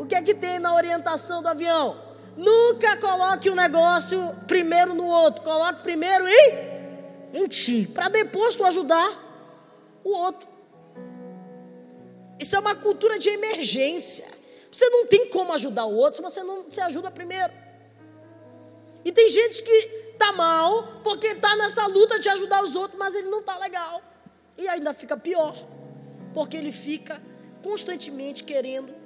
que 0.07 0.15
é 0.15 0.21
que 0.21 0.33
tem 0.33 0.57
na 0.59 0.73
orientação 0.73 1.41
do 1.41 1.49
avião? 1.49 1.99
Nunca 2.35 2.97
coloque 2.97 3.49
um 3.49 3.55
negócio 3.55 4.35
primeiro 4.47 4.93
no 4.93 5.05
outro, 5.05 5.43
coloque 5.43 5.81
primeiro 5.81 6.27
em, 6.27 6.53
em 7.33 7.47
ti, 7.47 7.89
para 7.93 8.09
depois 8.09 8.55
tu 8.55 8.63
ajudar 8.63 9.09
o 10.03 10.11
outro. 10.11 10.47
Isso 12.39 12.55
é 12.55 12.59
uma 12.59 12.75
cultura 12.75 13.17
de 13.17 13.29
emergência. 13.29 14.25
Você 14.71 14.87
não 14.89 15.07
tem 15.07 15.29
como 15.29 15.53
ajudar 15.53 15.85
o 15.85 15.95
outro 15.95 16.17
se 16.17 16.21
você 16.21 16.43
não 16.43 16.69
se 16.69 16.79
ajuda 16.79 17.09
primeiro. 17.09 17.51
E 19.03 19.11
tem 19.11 19.29
gente 19.29 19.63
que 19.63 19.71
está 20.11 20.31
mal 20.33 20.99
porque 21.03 21.27
está 21.27 21.55
nessa 21.55 21.87
luta 21.87 22.19
de 22.19 22.29
ajudar 22.29 22.63
os 22.63 22.75
outros, 22.75 22.99
mas 22.99 23.15
ele 23.15 23.29
não 23.29 23.39
está 23.39 23.57
legal. 23.57 24.01
E 24.57 24.67
ainda 24.67 24.93
fica 24.93 25.17
pior, 25.17 25.55
porque 26.33 26.57
ele 26.57 26.71
fica 26.71 27.21
constantemente 27.63 28.43
querendo 28.43 28.96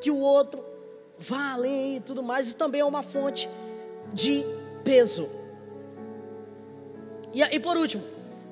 que 0.00 0.10
o 0.10 0.18
outro 0.18 0.64
vá 1.18 1.52
além 1.52 1.96
e 1.96 2.00
tudo 2.00 2.22
mais. 2.22 2.50
E 2.50 2.54
também 2.54 2.80
é 2.80 2.84
uma 2.84 3.02
fonte 3.02 3.48
de 4.12 4.44
peso. 4.84 5.28
E, 7.32 7.42
e 7.42 7.60
por 7.60 7.76
último, 7.76 8.04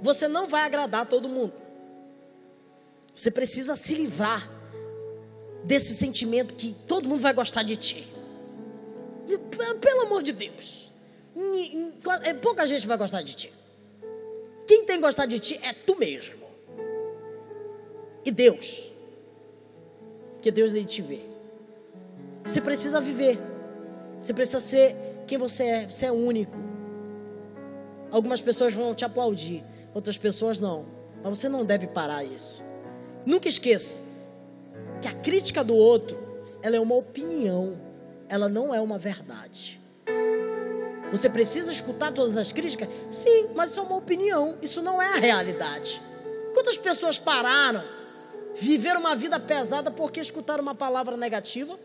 você 0.02 0.28
não 0.28 0.48
vai 0.48 0.62
agradar 0.62 1.06
todo 1.06 1.28
mundo. 1.28 1.52
Você 3.14 3.30
precisa 3.30 3.76
se 3.76 3.94
livrar 3.94 4.50
desse 5.64 5.94
sentimento 5.94 6.54
que 6.54 6.76
todo 6.86 7.08
mundo 7.08 7.20
vai 7.20 7.32
gostar 7.32 7.62
de 7.62 7.76
ti. 7.76 8.06
Pelo 9.80 10.02
amor 10.02 10.22
de 10.22 10.32
Deus. 10.32 10.92
É, 12.22 12.34
pouca 12.34 12.66
gente 12.66 12.86
vai 12.86 12.96
gostar 12.96 13.22
de 13.22 13.34
ti. 13.34 13.52
Quem 14.66 14.84
tem 14.84 14.96
que 14.96 15.02
gostar 15.02 15.26
de 15.26 15.38
ti 15.38 15.58
é 15.62 15.72
tu 15.72 15.96
mesmo. 15.96 16.46
E 18.24 18.30
Deus. 18.30 18.92
Que 20.40 20.50
Deus 20.50 20.74
ele 20.74 20.84
te 20.84 21.02
vê. 21.02 21.35
Você 22.46 22.60
precisa 22.60 23.00
viver. 23.00 23.38
Você 24.22 24.32
precisa 24.32 24.60
ser 24.60 24.96
quem 25.26 25.36
você 25.38 25.64
é. 25.64 25.86
Você 25.90 26.06
é 26.06 26.12
único. 26.12 26.56
Algumas 28.10 28.40
pessoas 28.40 28.72
vão 28.72 28.94
te 28.94 29.04
aplaudir, 29.04 29.64
outras 29.92 30.16
pessoas 30.16 30.60
não. 30.60 30.86
Mas 31.22 31.38
você 31.38 31.48
não 31.48 31.64
deve 31.64 31.86
parar 31.86 32.24
isso. 32.24 32.62
Nunca 33.24 33.48
esqueça 33.48 33.96
que 35.02 35.08
a 35.08 35.12
crítica 35.12 35.64
do 35.64 35.74
outro, 35.74 36.18
ela 36.62 36.76
é 36.76 36.80
uma 36.80 36.94
opinião, 36.94 37.80
ela 38.28 38.48
não 38.48 38.74
é 38.74 38.80
uma 38.80 38.98
verdade. 38.98 39.80
Você 41.10 41.28
precisa 41.28 41.72
escutar 41.72 42.12
todas 42.12 42.36
as 42.36 42.52
críticas? 42.52 42.88
Sim, 43.10 43.48
mas 43.54 43.70
isso 43.70 43.80
é 43.80 43.82
uma 43.82 43.96
opinião, 43.96 44.56
isso 44.62 44.82
não 44.82 45.00
é 45.00 45.14
a 45.14 45.16
realidade. 45.16 46.00
Quantas 46.54 46.76
pessoas 46.76 47.18
pararam, 47.18 47.84
viveram 48.54 49.00
uma 49.00 49.14
vida 49.14 49.38
pesada 49.38 49.90
porque 49.90 50.20
escutaram 50.20 50.62
uma 50.62 50.74
palavra 50.74 51.16
negativa? 51.16 51.78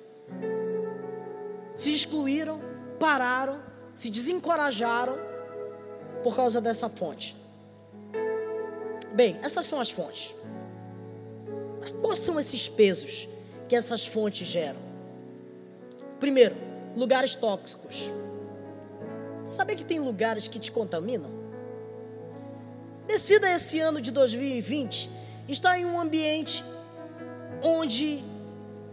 Se 1.81 1.91
excluíram, 1.91 2.59
pararam, 2.99 3.59
se 3.95 4.11
desencorajaram 4.11 5.17
por 6.21 6.35
causa 6.35 6.61
dessa 6.61 6.87
fonte. 6.87 7.35
Bem, 9.15 9.39
essas 9.41 9.65
são 9.65 9.81
as 9.81 9.89
fontes. 9.89 10.35
Mas 11.79 11.91
quais 11.93 12.19
são 12.19 12.39
esses 12.39 12.69
pesos 12.69 13.27
que 13.67 13.75
essas 13.75 14.05
fontes 14.05 14.47
geram? 14.47 14.79
Primeiro, 16.19 16.55
lugares 16.95 17.33
tóxicos. 17.33 18.11
Sabe 19.47 19.75
que 19.75 19.83
tem 19.83 19.97
lugares 19.97 20.47
que 20.47 20.59
te 20.59 20.71
contaminam? 20.71 21.31
Decida 23.07 23.49
esse 23.49 23.79
ano 23.79 23.99
de 23.99 24.11
2020 24.11 25.09
estar 25.47 25.79
em 25.79 25.87
um 25.87 25.99
ambiente 25.99 26.63
onde 27.63 28.23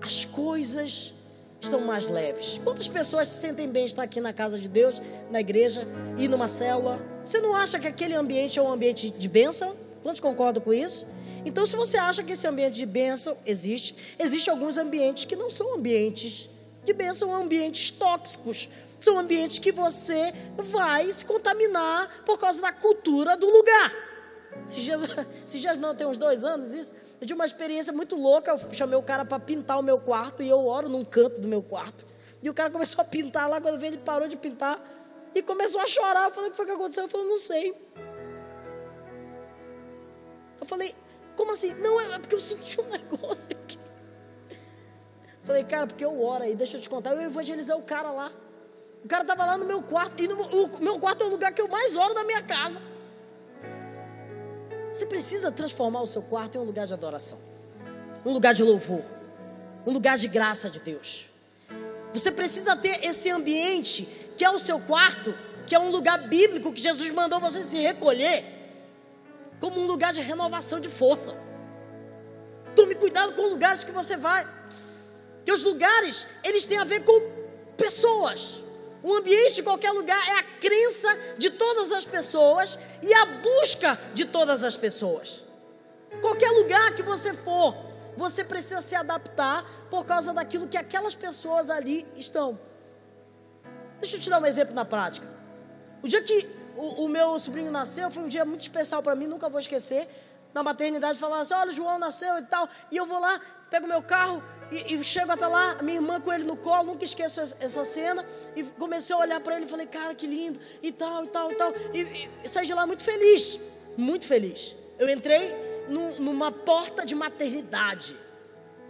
as 0.00 0.24
coisas 0.24 1.12
estão 1.60 1.80
mais 1.80 2.08
leves. 2.08 2.60
Quantas 2.64 2.88
pessoas 2.88 3.28
se 3.28 3.40
sentem 3.40 3.68
bem 3.68 3.86
estar 3.86 4.02
aqui 4.02 4.20
na 4.20 4.32
casa 4.32 4.58
de 4.58 4.68
Deus, 4.68 5.02
na 5.30 5.40
igreja 5.40 5.86
e 6.16 6.28
numa 6.28 6.48
célula? 6.48 7.00
Você 7.24 7.40
não 7.40 7.54
acha 7.54 7.78
que 7.78 7.86
aquele 7.86 8.14
ambiente 8.14 8.58
é 8.58 8.62
um 8.62 8.70
ambiente 8.70 9.10
de 9.10 9.28
bênção? 9.28 9.76
Quantos 10.02 10.20
concordam 10.20 10.62
com 10.62 10.72
isso? 10.72 11.06
Então, 11.44 11.64
se 11.66 11.76
você 11.76 11.96
acha 11.96 12.22
que 12.22 12.32
esse 12.32 12.46
ambiente 12.46 12.74
de 12.74 12.86
bênção 12.86 13.36
existe, 13.46 13.94
existem 14.18 14.52
alguns 14.52 14.76
ambientes 14.76 15.24
que 15.24 15.36
não 15.36 15.50
são 15.50 15.74
ambientes 15.74 16.48
de 16.84 16.92
bênção, 16.92 17.28
são 17.28 17.42
ambientes 17.42 17.90
tóxicos, 17.90 18.68
são 18.98 19.18
ambientes 19.18 19.58
que 19.58 19.70
você 19.70 20.32
vai 20.56 21.12
se 21.12 21.24
contaminar 21.24 22.22
por 22.24 22.38
causa 22.38 22.60
da 22.60 22.72
cultura 22.72 23.36
do 23.36 23.48
lugar. 23.48 24.07
Se 24.68 24.80
dias 25.58 25.78
não, 25.80 25.94
tem 25.94 26.06
uns 26.06 26.18
dois 26.18 26.44
anos 26.44 26.74
isso, 26.74 26.94
eu 27.20 27.26
tive 27.26 27.34
uma 27.34 27.46
experiência 27.46 27.92
muito 27.92 28.14
louca. 28.14 28.50
Eu 28.50 28.60
chamei 28.72 28.98
o 28.98 29.02
cara 29.02 29.24
para 29.24 29.40
pintar 29.40 29.78
o 29.78 29.82
meu 29.82 29.98
quarto 29.98 30.42
e 30.42 30.48
eu 30.48 30.66
oro 30.66 30.88
num 30.88 31.04
canto 31.04 31.40
do 31.40 31.48
meu 31.48 31.62
quarto. 31.62 32.06
E 32.42 32.48
o 32.48 32.54
cara 32.54 32.70
começou 32.70 33.00
a 33.00 33.04
pintar 33.04 33.48
lá, 33.48 33.60
quando 33.60 33.80
veio 33.80 33.94
ele 33.94 33.98
parou 33.98 34.28
de 34.28 34.36
pintar 34.36 34.80
e 35.34 35.42
começou 35.42 35.80
a 35.80 35.86
chorar. 35.86 36.24
Eu 36.24 36.30
falei, 36.32 36.48
o 36.48 36.50
que 36.50 36.56
foi 36.56 36.66
que 36.66 36.72
aconteceu? 36.72 37.04
Eu 37.04 37.08
falei, 37.08 37.26
não 37.26 37.38
sei. 37.38 37.74
Eu 40.60 40.66
falei, 40.66 40.94
como 41.34 41.52
assim? 41.52 41.72
Não, 41.74 42.00
é 42.00 42.18
porque 42.18 42.34
eu 42.34 42.40
senti 42.40 42.80
um 42.80 42.86
negócio 42.90 43.48
aqui. 43.50 43.78
Eu 44.50 45.46
falei, 45.46 45.64
cara, 45.64 45.86
porque 45.86 46.04
eu 46.04 46.22
oro 46.22 46.44
aí, 46.44 46.54
deixa 46.54 46.76
eu 46.76 46.80
te 46.80 46.90
contar. 46.90 47.14
Eu 47.14 47.22
evangelizei 47.22 47.74
o 47.74 47.82
cara 47.82 48.10
lá. 48.10 48.30
O 49.02 49.08
cara 49.08 49.22
estava 49.22 49.46
lá 49.46 49.56
no 49.56 49.64
meu 49.64 49.82
quarto, 49.82 50.22
e 50.22 50.28
no, 50.28 50.42
o 50.42 50.82
meu 50.82 50.98
quarto 50.98 51.24
é 51.24 51.26
o 51.26 51.30
lugar 51.30 51.52
que 51.52 51.62
eu 51.62 51.68
mais 51.68 51.96
oro 51.96 52.12
na 52.12 52.24
minha 52.24 52.42
casa. 52.42 52.82
Você 54.92 55.06
precisa 55.06 55.52
transformar 55.52 56.00
o 56.00 56.06
seu 56.06 56.22
quarto 56.22 56.56
em 56.56 56.60
um 56.60 56.64
lugar 56.64 56.86
de 56.86 56.94
adoração, 56.94 57.38
um 58.24 58.32
lugar 58.32 58.54
de 58.54 58.62
louvor, 58.62 59.04
um 59.86 59.92
lugar 59.92 60.18
de 60.18 60.28
graça 60.28 60.68
de 60.68 60.80
Deus. 60.80 61.26
Você 62.12 62.30
precisa 62.30 62.74
ter 62.74 63.04
esse 63.04 63.30
ambiente 63.30 64.08
que 64.36 64.44
é 64.44 64.50
o 64.50 64.58
seu 64.58 64.80
quarto, 64.80 65.34
que 65.66 65.74
é 65.74 65.78
um 65.78 65.90
lugar 65.90 66.28
bíblico 66.28 66.72
que 66.72 66.82
Jesus 66.82 67.10
mandou 67.10 67.38
você 67.38 67.62
se 67.62 67.76
recolher, 67.78 68.44
como 69.60 69.80
um 69.80 69.86
lugar 69.86 70.12
de 70.12 70.20
renovação 70.20 70.80
de 70.80 70.88
força. 70.88 71.34
Tome 72.74 72.94
cuidado 72.94 73.32
com 73.34 73.42
lugares 73.42 73.84
que 73.84 73.92
você 73.92 74.16
vai, 74.16 74.46
que 75.44 75.52
os 75.52 75.62
lugares 75.62 76.26
eles 76.42 76.64
têm 76.64 76.78
a 76.78 76.84
ver 76.84 77.04
com 77.04 77.20
pessoas. 77.76 78.62
O 79.02 79.14
ambiente 79.14 79.56
de 79.56 79.62
qualquer 79.62 79.92
lugar 79.92 80.20
é 80.28 80.38
a 80.38 80.42
crença 80.42 81.08
de 81.36 81.50
todas 81.50 81.92
as 81.92 82.04
pessoas 82.04 82.78
e 83.02 83.12
a 83.14 83.26
busca 83.26 83.98
de 84.12 84.24
todas 84.24 84.64
as 84.64 84.76
pessoas. 84.76 85.44
Qualquer 86.20 86.50
lugar 86.50 86.94
que 86.94 87.02
você 87.02 87.32
for, 87.32 87.76
você 88.16 88.42
precisa 88.42 88.80
se 88.80 88.96
adaptar 88.96 89.64
por 89.88 90.04
causa 90.04 90.32
daquilo 90.32 90.66
que 90.66 90.76
aquelas 90.76 91.14
pessoas 91.14 91.70
ali 91.70 92.06
estão. 92.16 92.58
Deixa 94.00 94.16
eu 94.16 94.20
te 94.20 94.28
dar 94.28 94.40
um 94.40 94.46
exemplo 94.46 94.74
na 94.74 94.84
prática. 94.84 95.28
O 96.02 96.08
dia 96.08 96.22
que 96.22 96.48
o, 96.76 97.04
o 97.04 97.08
meu 97.08 97.38
sobrinho 97.38 97.70
nasceu 97.70 98.10
foi 98.10 98.22
um 98.22 98.28
dia 98.28 98.44
muito 98.44 98.60
especial 98.60 99.02
para 99.02 99.14
mim, 99.14 99.26
nunca 99.26 99.48
vou 99.48 99.60
esquecer 99.60 100.08
na 100.54 100.62
maternidade 100.62 101.18
falando 101.18 101.42
assim: 101.42 101.54
olha, 101.54 101.70
o 101.70 101.72
João 101.72 101.98
nasceu 101.98 102.38
e 102.38 102.42
tal. 102.42 102.68
E 102.90 102.96
eu 102.96 103.06
vou 103.06 103.20
lá, 103.20 103.40
pego 103.70 103.86
meu 103.86 104.02
carro 104.02 104.42
e, 104.70 104.94
e 104.94 105.04
chego 105.04 105.32
até 105.32 105.46
lá, 105.46 105.76
minha 105.82 105.96
irmã 105.96 106.20
com 106.20 106.32
ele 106.32 106.44
no 106.44 106.56
colo, 106.56 106.84
nunca 106.84 107.04
esqueço 107.04 107.40
essa 107.40 107.84
cena. 107.84 108.24
E 108.56 108.62
comecei 108.64 109.14
a 109.14 109.18
olhar 109.18 109.40
para 109.40 109.56
ele 109.56 109.66
e 109.66 109.68
falei: 109.68 109.86
cara, 109.86 110.14
que 110.14 110.26
lindo, 110.26 110.58
e 110.82 110.92
tal, 110.92 111.24
e 111.24 111.28
tal, 111.28 111.52
e 111.52 111.54
tal. 111.54 111.72
E, 111.92 112.30
e 112.44 112.48
saí 112.48 112.66
de 112.66 112.74
lá 112.74 112.86
muito 112.86 113.04
feliz, 113.04 113.60
muito 113.96 114.26
feliz. 114.26 114.76
Eu 114.98 115.08
entrei 115.08 115.54
no, 115.88 116.18
numa 116.20 116.50
porta 116.50 117.04
de 117.04 117.14
maternidade. 117.14 118.16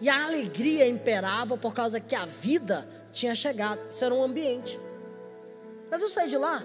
E 0.01 0.09
a 0.09 0.25
alegria 0.25 0.87
imperava 0.87 1.57
por 1.57 1.75
causa 1.75 1.99
que 1.99 2.15
a 2.15 2.25
vida 2.25 2.89
tinha 3.11 3.35
chegado. 3.35 3.81
Isso 3.91 4.05
era 4.05 4.15
um 4.15 4.23
ambiente. 4.23 4.79
Mas 5.91 6.01
eu 6.01 6.09
saí 6.09 6.29
de 6.29 6.39
lá, 6.39 6.65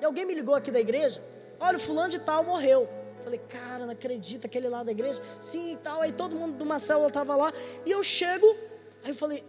e 0.00 0.04
alguém 0.04 0.24
me 0.24 0.32
ligou 0.32 0.54
aqui 0.54 0.70
da 0.70 0.80
igreja 0.80 1.22
Olha, 1.60 1.76
o 1.76 1.80
fulano 1.80 2.08
de 2.08 2.18
tal 2.18 2.42
morreu. 2.42 2.88
Falei, 3.22 3.40
cara, 3.48 3.84
não 3.84 3.92
acredito, 3.92 4.46
aquele 4.46 4.68
lá 4.68 4.82
da 4.82 4.92
igreja. 4.92 5.20
Sim 5.38 5.72
e 5.72 5.76
tal. 5.76 6.00
Aí 6.00 6.12
todo 6.12 6.34
mundo 6.34 6.56
de 6.56 6.62
uma 6.62 6.78
célula 6.78 7.08
estava 7.08 7.36
lá. 7.36 7.52
E 7.84 7.90
eu 7.90 8.02
chego, 8.02 8.46
aí 9.04 9.10
eu 9.10 9.14
falei, 9.14 9.44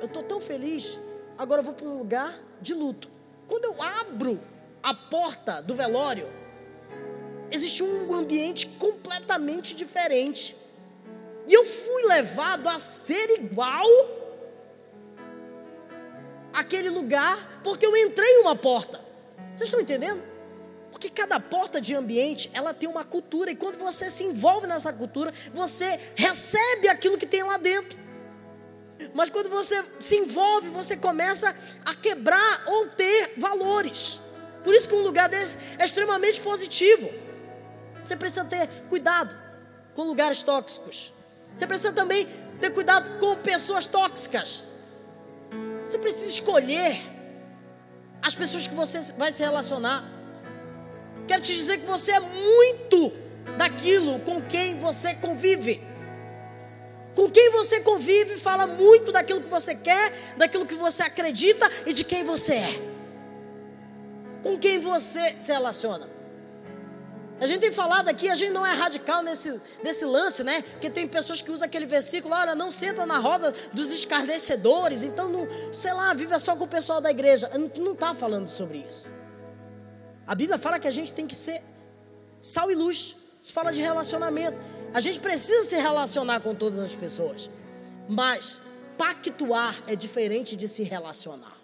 eu 0.00 0.06
estou 0.06 0.22
tão 0.22 0.40
feliz, 0.40 0.98
agora 1.36 1.60
eu 1.60 1.64
vou 1.64 1.74
para 1.74 1.86
um 1.86 1.98
lugar 1.98 2.38
de 2.60 2.74
luto. 2.74 3.08
Quando 3.48 3.64
eu 3.64 3.82
abro 3.82 4.40
a 4.82 4.94
porta 4.94 5.60
do 5.60 5.74
velório, 5.74 6.28
existe 7.50 7.82
um 7.82 8.14
ambiente 8.14 8.68
completamente 8.78 9.74
diferente. 9.74 10.56
E 11.46 11.52
eu 11.52 11.64
fui 11.64 12.04
levado 12.06 12.68
a 12.68 12.78
ser 12.78 13.30
igual 13.30 13.86
aquele 16.52 16.90
lugar, 16.90 17.60
porque 17.62 17.86
eu 17.86 17.96
entrei 17.96 18.28
em 18.28 18.40
uma 18.40 18.56
porta. 18.56 19.00
Vocês 19.54 19.68
estão 19.68 19.80
entendendo? 19.80 20.22
Porque 21.06 21.22
cada 21.22 21.38
porta 21.38 21.80
de 21.80 21.94
ambiente, 21.94 22.50
ela 22.52 22.74
tem 22.74 22.88
uma 22.88 23.04
cultura, 23.04 23.52
e 23.52 23.54
quando 23.54 23.78
você 23.78 24.10
se 24.10 24.24
envolve 24.24 24.66
nessa 24.66 24.92
cultura, 24.92 25.32
você 25.54 26.00
recebe 26.16 26.88
aquilo 26.88 27.16
que 27.16 27.26
tem 27.26 27.44
lá 27.44 27.56
dentro. 27.56 27.96
Mas 29.14 29.30
quando 29.30 29.48
você 29.48 29.84
se 30.00 30.16
envolve, 30.16 30.68
você 30.68 30.96
começa 30.96 31.54
a 31.84 31.94
quebrar 31.94 32.64
ou 32.66 32.88
ter 32.88 33.34
valores. 33.36 34.18
Por 34.64 34.74
isso 34.74 34.88
que 34.88 34.96
um 34.96 35.02
lugar 35.02 35.28
desse 35.28 35.58
é 35.78 35.84
extremamente 35.84 36.40
positivo. 36.40 37.08
Você 38.04 38.16
precisa 38.16 38.44
ter 38.44 38.66
cuidado 38.88 39.36
com 39.94 40.02
lugares 40.02 40.42
tóxicos. 40.42 41.12
Você 41.54 41.68
precisa 41.68 41.92
também 41.92 42.26
ter 42.60 42.70
cuidado 42.70 43.20
com 43.20 43.36
pessoas 43.36 43.86
tóxicas. 43.86 44.66
Você 45.86 45.98
precisa 45.98 46.30
escolher 46.30 47.00
as 48.20 48.34
pessoas 48.34 48.66
que 48.66 48.74
você 48.74 49.00
vai 49.12 49.30
se 49.30 49.40
relacionar. 49.44 50.15
Quero 51.26 51.42
te 51.42 51.54
dizer 51.54 51.78
que 51.78 51.86
você 51.86 52.12
é 52.12 52.20
muito 52.20 53.12
daquilo 53.56 54.20
com 54.20 54.40
quem 54.42 54.78
você 54.78 55.14
convive. 55.14 55.82
Com 57.14 57.30
quem 57.30 57.50
você 57.50 57.80
convive 57.80 58.36
fala 58.36 58.66
muito 58.66 59.10
daquilo 59.10 59.40
que 59.40 59.48
você 59.48 59.74
quer, 59.74 60.12
daquilo 60.36 60.66
que 60.66 60.74
você 60.74 61.02
acredita 61.02 61.68
e 61.86 61.92
de 61.92 62.04
quem 62.04 62.22
você 62.24 62.54
é. 62.54 62.96
Com 64.42 64.58
quem 64.58 64.78
você 64.78 65.34
se 65.40 65.50
relaciona. 65.50 66.16
A 67.38 67.46
gente 67.46 67.60
tem 67.60 67.72
falado 67.72 68.08
aqui, 68.08 68.30
a 68.30 68.34
gente 68.34 68.52
não 68.52 68.64
é 68.64 68.72
radical 68.72 69.22
nesse, 69.22 69.60
nesse 69.82 70.04
lance, 70.06 70.42
né? 70.42 70.62
Porque 70.62 70.88
tem 70.88 71.06
pessoas 71.06 71.42
que 71.42 71.50
usam 71.50 71.66
aquele 71.66 71.84
versículo, 71.84 72.34
olha, 72.34 72.54
não 72.54 72.70
senta 72.70 73.04
na 73.04 73.18
roda 73.18 73.52
dos 73.74 73.90
escarnecedores, 73.90 75.02
então, 75.02 75.28
não, 75.28 75.46
sei 75.72 75.92
lá, 75.92 76.14
vive 76.14 76.38
só 76.40 76.56
com 76.56 76.64
o 76.64 76.68
pessoal 76.68 76.98
da 76.98 77.10
igreja. 77.10 77.50
Não 77.76 77.92
está 77.92 78.14
falando 78.14 78.48
sobre 78.48 78.78
isso. 78.88 79.10
A 80.26 80.34
Bíblia 80.34 80.58
fala 80.58 80.78
que 80.78 80.88
a 80.88 80.90
gente 80.90 81.12
tem 81.12 81.26
que 81.26 81.34
ser 81.34 81.62
sal 82.42 82.70
e 82.70 82.74
luz. 82.74 83.16
Isso 83.42 83.52
fala 83.52 83.72
de 83.72 83.80
relacionamento. 83.80 84.56
A 84.92 85.00
gente 85.00 85.20
precisa 85.20 85.62
se 85.64 85.76
relacionar 85.76 86.40
com 86.40 86.54
todas 86.54 86.80
as 86.80 86.94
pessoas. 86.94 87.50
Mas 88.08 88.60
pactuar 88.98 89.82
é 89.86 89.94
diferente 89.94 90.56
de 90.56 90.66
se 90.66 90.82
relacionar. 90.82 91.56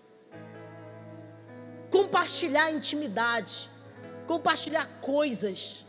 Compartilhar 1.91 2.71
intimidade 2.71 3.71
compartilhar 4.27 4.89
coisas, 5.01 5.85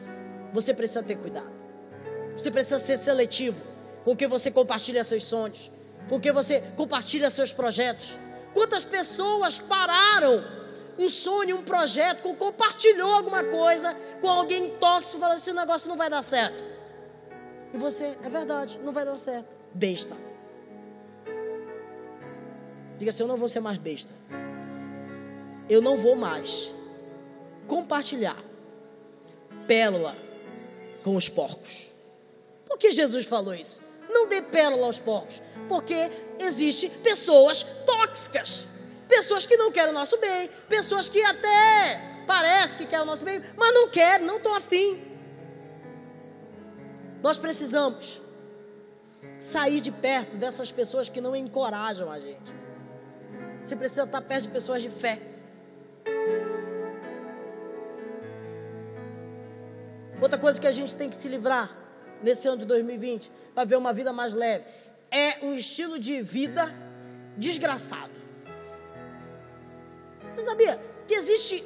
você 0.51 0.73
precisa 0.73 1.03
ter 1.03 1.15
cuidado. 1.15 1.53
Você 2.35 2.49
precisa 2.51 2.79
ser 2.79 2.97
seletivo 2.97 3.61
com 4.03 4.15
que 4.15 4.27
você 4.27 4.51
compartilha 4.51 5.03
seus 5.03 5.23
sonhos, 5.23 5.71
com 6.09 6.19
que 6.19 6.31
você 6.31 6.61
compartilha 6.75 7.29
seus 7.29 7.53
projetos. 7.53 8.17
Quantas 8.53 8.83
pessoas 8.83 9.59
pararam 9.59 10.43
um 10.97 11.09
sonho, 11.09 11.57
um 11.57 11.63
projeto, 11.63 12.33
compartilhou 12.35 13.11
alguma 13.11 13.43
coisa 13.43 13.95
com 14.21 14.29
alguém 14.29 14.71
tóxico, 14.77 15.19
falando 15.19 15.37
assim: 15.37 15.51
o 15.51 15.55
negócio 15.55 15.89
não 15.89 15.97
vai 15.97 16.09
dar 16.09 16.23
certo. 16.23 16.63
E 17.73 17.77
você, 17.77 18.17
é 18.23 18.29
verdade, 18.29 18.79
não 18.83 18.93
vai 18.93 19.05
dar 19.05 19.17
certo. 19.17 19.47
Besta. 19.73 20.15
Diga 22.97 23.09
assim: 23.09 23.23
eu 23.23 23.27
não 23.27 23.37
vou 23.37 23.47
ser 23.47 23.59
mais 23.59 23.77
besta. 23.77 24.13
Eu 25.69 25.81
não 25.81 25.97
vou 25.97 26.15
mais 26.15 26.73
compartilhar 27.67 28.37
pérola 29.67 30.15
com 31.03 31.15
os 31.15 31.29
porcos. 31.29 31.91
Por 32.67 32.77
que 32.77 32.91
Jesus 32.91 33.25
falou 33.25 33.53
isso? 33.53 33.81
Não 34.09 34.27
dê 34.27 34.41
pérola 34.41 34.87
aos 34.87 34.99
porcos, 34.99 35.41
porque 35.67 36.09
existe 36.39 36.89
pessoas 36.89 37.63
tóxicas, 37.85 38.67
pessoas 39.15 39.45
que 39.45 39.55
não 39.55 39.71
querem 39.71 39.91
o 39.91 39.93
nosso 39.93 40.17
bem, 40.17 40.49
pessoas 40.67 41.07
que 41.07 41.21
até 41.23 42.01
parece 42.25 42.75
que 42.75 42.85
querem 42.85 43.03
o 43.03 43.05
nosso 43.05 43.23
bem, 43.23 43.39
mas 43.55 43.73
não 43.73 43.87
querem, 43.87 44.25
não 44.25 44.37
estão 44.37 44.55
afim. 44.55 44.89
Nós 47.21 47.37
precisamos 47.37 48.19
sair 49.39 49.79
de 49.81 49.91
perto 49.91 50.35
dessas 50.35 50.71
pessoas 50.71 51.09
que 51.09 51.21
não 51.21 51.35
encorajam 51.35 52.11
a 52.11 52.19
gente. 52.19 52.51
Você 53.63 53.75
precisa 53.75 54.03
estar 54.03 54.21
perto 54.21 54.43
de 54.43 54.49
pessoas 54.49 54.81
de 54.81 54.89
fé. 54.89 55.21
Outra 60.19 60.39
coisa 60.39 60.59
que 60.59 60.67
a 60.67 60.71
gente 60.71 60.95
tem 60.95 61.09
que 61.09 61.15
se 61.15 61.27
livrar 61.27 61.77
nesse 62.23 62.47
ano 62.47 62.57
de 62.57 62.65
2020 62.65 63.31
para 63.53 63.63
ver 63.63 63.75
uma 63.75 63.93
vida 63.93 64.11
mais 64.11 64.33
leve 64.33 64.65
é 65.11 65.45
um 65.45 65.53
estilo 65.53 65.99
de 65.99 66.21
vida 66.21 66.73
desgraçado. 67.37 68.22
Você 70.33 70.41
sabia 70.41 70.81
que 71.07 71.13
existe 71.13 71.63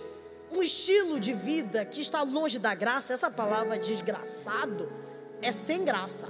um 0.51 0.62
estilo 0.62 1.21
de 1.21 1.34
vida 1.34 1.86
que 1.86 2.01
está 2.01 2.21
longe 2.21 2.60
da 2.60 2.75
graça? 2.75 3.13
Essa 3.13 3.32
palavra 3.32 3.80
desgraçado 3.80 4.91
é 5.41 5.53
sem 5.53 5.86
graça. 5.86 6.27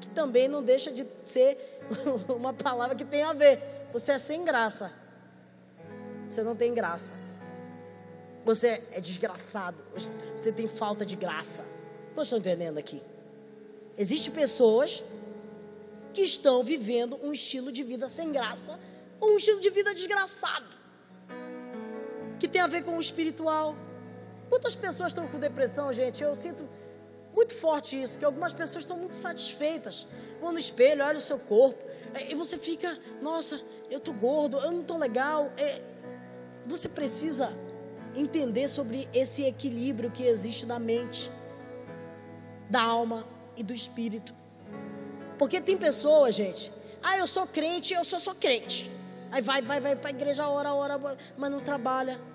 Que 0.00 0.08
também 0.08 0.48
não 0.48 0.62
deixa 0.62 0.90
de 0.90 1.06
ser 1.26 1.58
uma 2.34 2.54
palavra 2.54 2.96
que 2.96 3.04
tem 3.04 3.22
a 3.22 3.34
ver. 3.34 3.60
Você 3.92 4.12
é 4.12 4.18
sem 4.18 4.46
graça. 4.46 4.90
Você 6.30 6.42
não 6.42 6.56
tem 6.56 6.72
graça. 6.72 7.12
Você 8.46 8.82
é 8.90 8.98
desgraçado. 8.98 9.84
Você 10.34 10.52
tem 10.52 10.66
falta 10.66 11.04
de 11.04 11.16
graça. 11.16 11.66
Não 12.16 12.22
estou 12.22 12.38
entendendo 12.38 12.78
aqui. 12.78 13.02
Existem 13.98 14.32
pessoas 14.32 15.04
que 16.14 16.22
estão 16.22 16.64
vivendo 16.64 17.18
um 17.22 17.30
estilo 17.30 17.70
de 17.70 17.82
vida 17.82 18.08
sem 18.08 18.32
graça 18.32 18.80
ou 19.20 19.34
um 19.34 19.36
estilo 19.36 19.60
de 19.60 19.68
vida 19.68 19.94
desgraçado. 19.94 20.83
Que 22.44 22.48
tem 22.48 22.60
a 22.60 22.66
ver 22.66 22.84
com 22.84 22.98
o 22.98 23.00
espiritual. 23.00 23.74
Quantas 24.50 24.76
pessoas 24.76 25.12
estão 25.12 25.26
com 25.26 25.38
depressão, 25.38 25.90
gente? 25.94 26.22
Eu 26.22 26.34
sinto 26.34 26.68
muito 27.32 27.54
forte 27.54 28.02
isso, 28.02 28.18
que 28.18 28.24
algumas 28.24 28.52
pessoas 28.52 28.84
estão 28.84 28.98
muito 28.98 29.14
satisfeitas. 29.14 30.06
Vão 30.42 30.52
no 30.52 30.58
espelho, 30.58 31.02
olha 31.02 31.16
o 31.16 31.22
seu 31.22 31.38
corpo, 31.38 31.82
é, 32.12 32.30
e 32.30 32.34
você 32.34 32.58
fica, 32.58 32.98
nossa, 33.22 33.58
eu 33.90 33.98
tô 33.98 34.12
gordo, 34.12 34.58
eu 34.58 34.70
não 34.70 34.82
tô 34.82 34.98
legal. 34.98 35.50
É, 35.56 35.80
você 36.66 36.86
precisa 36.86 37.50
entender 38.14 38.68
sobre 38.68 39.08
esse 39.14 39.42
equilíbrio 39.44 40.10
que 40.10 40.24
existe 40.24 40.66
da 40.66 40.78
mente, 40.78 41.32
da 42.68 42.82
alma 42.82 43.26
e 43.56 43.62
do 43.62 43.72
espírito. 43.72 44.34
Porque 45.38 45.62
tem 45.62 45.78
pessoas, 45.78 46.34
gente, 46.34 46.70
ah, 47.02 47.16
eu 47.16 47.26
sou 47.26 47.46
crente, 47.46 47.94
eu 47.94 48.04
sou 48.04 48.18
só 48.18 48.34
crente. 48.34 48.92
Aí 49.32 49.40
vai, 49.40 49.62
vai, 49.62 49.80
vai 49.80 49.96
para 49.96 50.10
a 50.10 50.12
igreja 50.12 50.46
hora 50.46 50.68
a 50.68 50.74
hora, 50.74 51.00
mas 51.38 51.50
não 51.50 51.60
trabalha. 51.60 52.33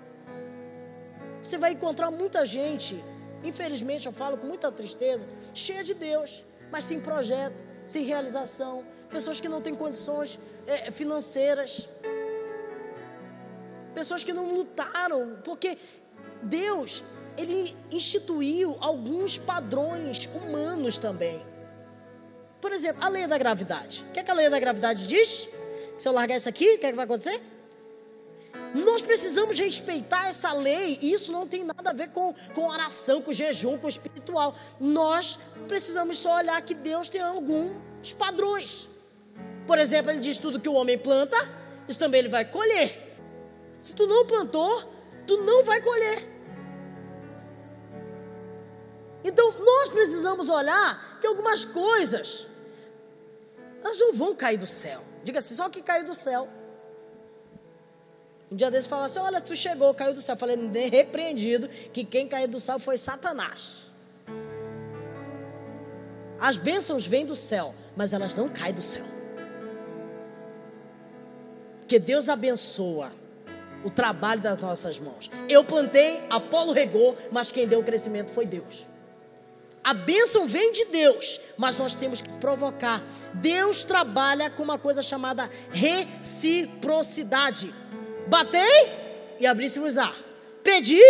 Você 1.42 1.56
vai 1.58 1.72
encontrar 1.72 2.10
muita 2.10 2.44
gente, 2.44 3.02
infelizmente 3.42 4.06
eu 4.06 4.12
falo 4.12 4.36
com 4.36 4.46
muita 4.46 4.70
tristeza, 4.70 5.26
cheia 5.54 5.82
de 5.82 5.94
Deus, 5.94 6.44
mas 6.70 6.84
sem 6.84 7.00
projeto, 7.00 7.62
sem 7.84 8.04
realização, 8.04 8.84
pessoas 9.08 9.40
que 9.40 9.48
não 9.48 9.60
têm 9.60 9.74
condições 9.74 10.38
é, 10.66 10.90
financeiras 10.90 11.88
pessoas 13.94 14.24
que 14.24 14.32
não 14.32 14.54
lutaram, 14.54 15.38
porque 15.44 15.76
Deus, 16.42 17.04
ele 17.36 17.76
instituiu 17.90 18.76
alguns 18.80 19.38
padrões 19.38 20.28
humanos 20.34 20.98
também. 20.98 21.44
Por 22.60 22.72
exemplo, 22.72 23.02
a 23.02 23.08
lei 23.08 23.26
da 23.26 23.38
gravidade. 23.38 24.04
O 24.08 24.12
que, 24.12 24.20
é 24.20 24.22
que 24.22 24.30
a 24.30 24.34
lei 24.34 24.48
da 24.48 24.58
gravidade 24.58 25.06
diz? 25.06 25.48
Se 25.98 26.08
eu 26.08 26.12
largar 26.12 26.36
isso 26.36 26.48
aqui, 26.48 26.74
o 26.74 26.78
que, 26.78 26.86
é 26.86 26.90
que 26.90 26.96
vai 26.96 27.04
acontecer? 27.04 27.40
Nós 28.74 29.02
precisamos 29.02 29.58
respeitar 29.58 30.28
essa 30.28 30.52
lei, 30.52 30.98
e 31.02 31.12
isso 31.12 31.32
não 31.32 31.46
tem 31.46 31.64
nada 31.64 31.90
a 31.90 31.92
ver 31.92 32.10
com, 32.10 32.32
com 32.54 32.68
oração, 32.68 33.20
com 33.20 33.32
jejum, 33.32 33.76
com 33.78 33.88
espiritual. 33.88 34.54
Nós 34.78 35.38
precisamos 35.66 36.18
só 36.18 36.36
olhar 36.36 36.60
que 36.62 36.74
Deus 36.74 37.08
tem 37.08 37.20
alguns 37.20 38.12
padrões. 38.16 38.88
Por 39.66 39.78
exemplo, 39.78 40.10
ele 40.10 40.20
diz 40.20 40.38
tudo 40.38 40.60
que 40.60 40.68
o 40.68 40.74
homem 40.74 40.96
planta, 40.96 41.36
isso 41.88 41.98
também 41.98 42.20
ele 42.20 42.28
vai 42.28 42.44
colher. 42.44 43.16
Se 43.78 43.94
tu 43.94 44.06
não 44.06 44.24
plantou, 44.26 44.92
tu 45.26 45.38
não 45.38 45.64
vai 45.64 45.80
colher. 45.80 46.28
Então 49.24 49.52
nós 49.58 49.88
precisamos 49.88 50.48
olhar 50.48 51.18
que 51.20 51.26
algumas 51.26 51.64
coisas 51.64 52.46
elas 53.82 53.98
não 53.98 54.12
vão 54.12 54.34
cair 54.34 54.56
do 54.56 54.66
céu. 54.66 55.02
Diga 55.24 55.38
assim, 55.38 55.54
só 55.54 55.68
que 55.68 55.82
caiu 55.82 56.04
do 56.04 56.14
céu. 56.14 56.48
Um 58.50 58.56
dia 58.56 58.70
desses 58.70 58.88
falaram 58.88 59.06
assim: 59.06 59.20
Olha, 59.20 59.40
tu 59.40 59.54
chegou, 59.54 59.94
caiu 59.94 60.12
do 60.12 60.20
céu. 60.20 60.34
Eu 60.34 60.38
falei, 60.38 60.56
repreendido, 60.90 61.68
que 61.92 62.04
quem 62.04 62.26
caiu 62.26 62.48
do 62.48 62.58
céu 62.58 62.78
foi 62.78 62.98
Satanás. 62.98 63.94
As 66.40 66.56
bênçãos 66.56 67.06
vêm 67.06 67.26
do 67.26 67.36
céu, 67.36 67.74
mas 67.94 68.12
elas 68.12 68.34
não 68.34 68.48
caem 68.48 68.74
do 68.74 68.82
céu. 68.82 69.04
Porque 71.80 71.98
Deus 71.98 72.28
abençoa 72.28 73.12
o 73.84 73.90
trabalho 73.90 74.40
das 74.40 74.60
nossas 74.60 74.98
mãos. 74.98 75.30
Eu 75.48 75.64
plantei, 75.64 76.22
Apolo 76.30 76.72
regou, 76.72 77.16
mas 77.30 77.50
quem 77.50 77.68
deu 77.68 77.80
o 77.80 77.84
crescimento 77.84 78.30
foi 78.30 78.46
Deus. 78.46 78.86
A 79.82 79.94
bênção 79.94 80.46
vem 80.46 80.72
de 80.72 80.84
Deus, 80.86 81.40
mas 81.56 81.76
nós 81.76 81.94
temos 81.94 82.20
que 82.20 82.28
provocar. 82.34 83.02
Deus 83.34 83.82
trabalha 83.82 84.50
com 84.50 84.62
uma 84.62 84.78
coisa 84.78 85.02
chamada 85.02 85.48
reciprocidade. 85.70 87.72
Batei 88.30 89.36
e 89.40 89.46
abri-se-vos-á. 89.46 90.14
Pedi, 90.62 91.02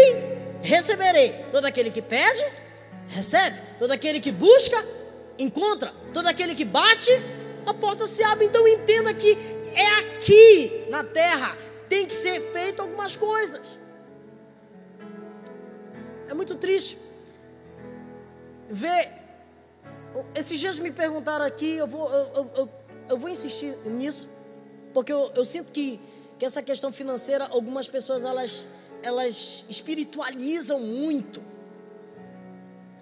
receberei. 0.62 1.34
Todo 1.52 1.66
aquele 1.66 1.90
que 1.90 2.00
pede, 2.00 2.42
recebe. 3.08 3.58
Todo 3.78 3.92
aquele 3.92 4.20
que 4.20 4.32
busca, 4.32 4.82
encontra. 5.38 5.92
Todo 6.14 6.26
aquele 6.26 6.54
que 6.54 6.64
bate, 6.64 7.12
a 7.66 7.74
porta 7.74 8.06
se 8.06 8.22
abre. 8.24 8.46
Então 8.46 8.66
entenda 8.66 9.12
que 9.12 9.36
é 9.74 9.86
aqui 10.00 10.86
na 10.88 11.04
terra 11.04 11.56
tem 11.90 12.06
que 12.06 12.14
ser 12.14 12.40
feito 12.52 12.80
algumas 12.80 13.16
coisas. 13.16 13.78
É 16.26 16.32
muito 16.32 16.54
triste 16.54 16.96
ver. 18.70 19.12
Esses 20.34 20.58
dias 20.58 20.78
me 20.78 20.90
perguntaram 20.90 21.44
aqui, 21.44 21.76
eu 21.76 21.86
vou, 21.86 22.08
eu, 22.10 22.50
eu, 22.56 22.68
eu 23.10 23.18
vou 23.18 23.28
insistir 23.28 23.76
nisso, 23.84 24.28
porque 24.94 25.12
eu, 25.12 25.30
eu 25.34 25.44
sinto 25.44 25.70
que, 25.70 26.00
que 26.40 26.46
essa 26.46 26.62
questão 26.62 26.90
financeira, 26.90 27.48
algumas 27.50 27.86
pessoas 27.86 28.24
elas, 28.24 28.66
elas 29.02 29.62
espiritualizam 29.68 30.80
muito. 30.80 31.42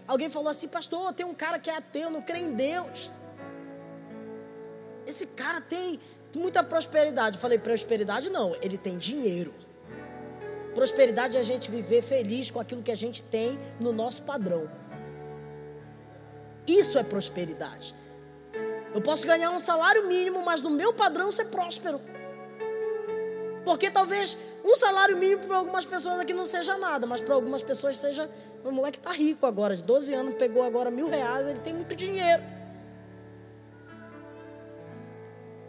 Alguém 0.08 0.28
falou 0.28 0.48
assim, 0.48 0.66
pastor, 0.66 1.12
tem 1.12 1.24
um 1.24 1.32
cara 1.32 1.56
que 1.56 1.70
é 1.70 1.76
ateu, 1.76 2.10
não 2.10 2.20
crê 2.20 2.40
em 2.40 2.52
Deus. 2.52 3.12
Esse 5.06 5.24
cara 5.24 5.60
tem 5.60 6.00
muita 6.34 6.64
prosperidade. 6.64 7.36
Eu 7.36 7.40
falei, 7.40 7.60
prosperidade 7.60 8.28
não, 8.28 8.56
ele 8.60 8.76
tem 8.76 8.98
dinheiro. 8.98 9.54
Prosperidade 10.74 11.36
é 11.36 11.40
a 11.40 11.44
gente 11.44 11.70
viver 11.70 12.02
feliz 12.02 12.50
com 12.50 12.58
aquilo 12.58 12.82
que 12.82 12.90
a 12.90 12.96
gente 12.96 13.22
tem 13.22 13.56
no 13.78 13.92
nosso 13.92 14.24
padrão. 14.24 14.68
Isso 16.66 16.98
é 16.98 17.04
prosperidade. 17.04 17.94
Eu 18.92 19.00
posso 19.00 19.24
ganhar 19.24 19.52
um 19.52 19.60
salário 19.60 20.08
mínimo, 20.08 20.44
mas 20.44 20.60
no 20.60 20.70
meu 20.70 20.92
padrão 20.92 21.30
ser 21.30 21.44
próspero. 21.44 22.00
Porque 23.68 23.90
talvez 23.90 24.34
um 24.64 24.74
salário 24.74 25.14
mínimo 25.18 25.42
para 25.46 25.58
algumas 25.58 25.84
pessoas 25.84 26.18
aqui 26.20 26.32
não 26.32 26.46
seja 26.46 26.78
nada, 26.78 27.06
mas 27.06 27.20
para 27.20 27.34
algumas 27.34 27.62
pessoas 27.62 27.98
seja. 27.98 28.26
O 28.64 28.70
moleque 28.70 28.96
está 28.96 29.12
rico 29.12 29.44
agora, 29.44 29.76
de 29.76 29.82
12 29.82 30.14
anos, 30.14 30.34
pegou 30.36 30.62
agora 30.62 30.90
mil 30.90 31.06
reais, 31.06 31.46
ele 31.46 31.58
tem 31.58 31.74
muito 31.74 31.94
dinheiro. 31.94 32.42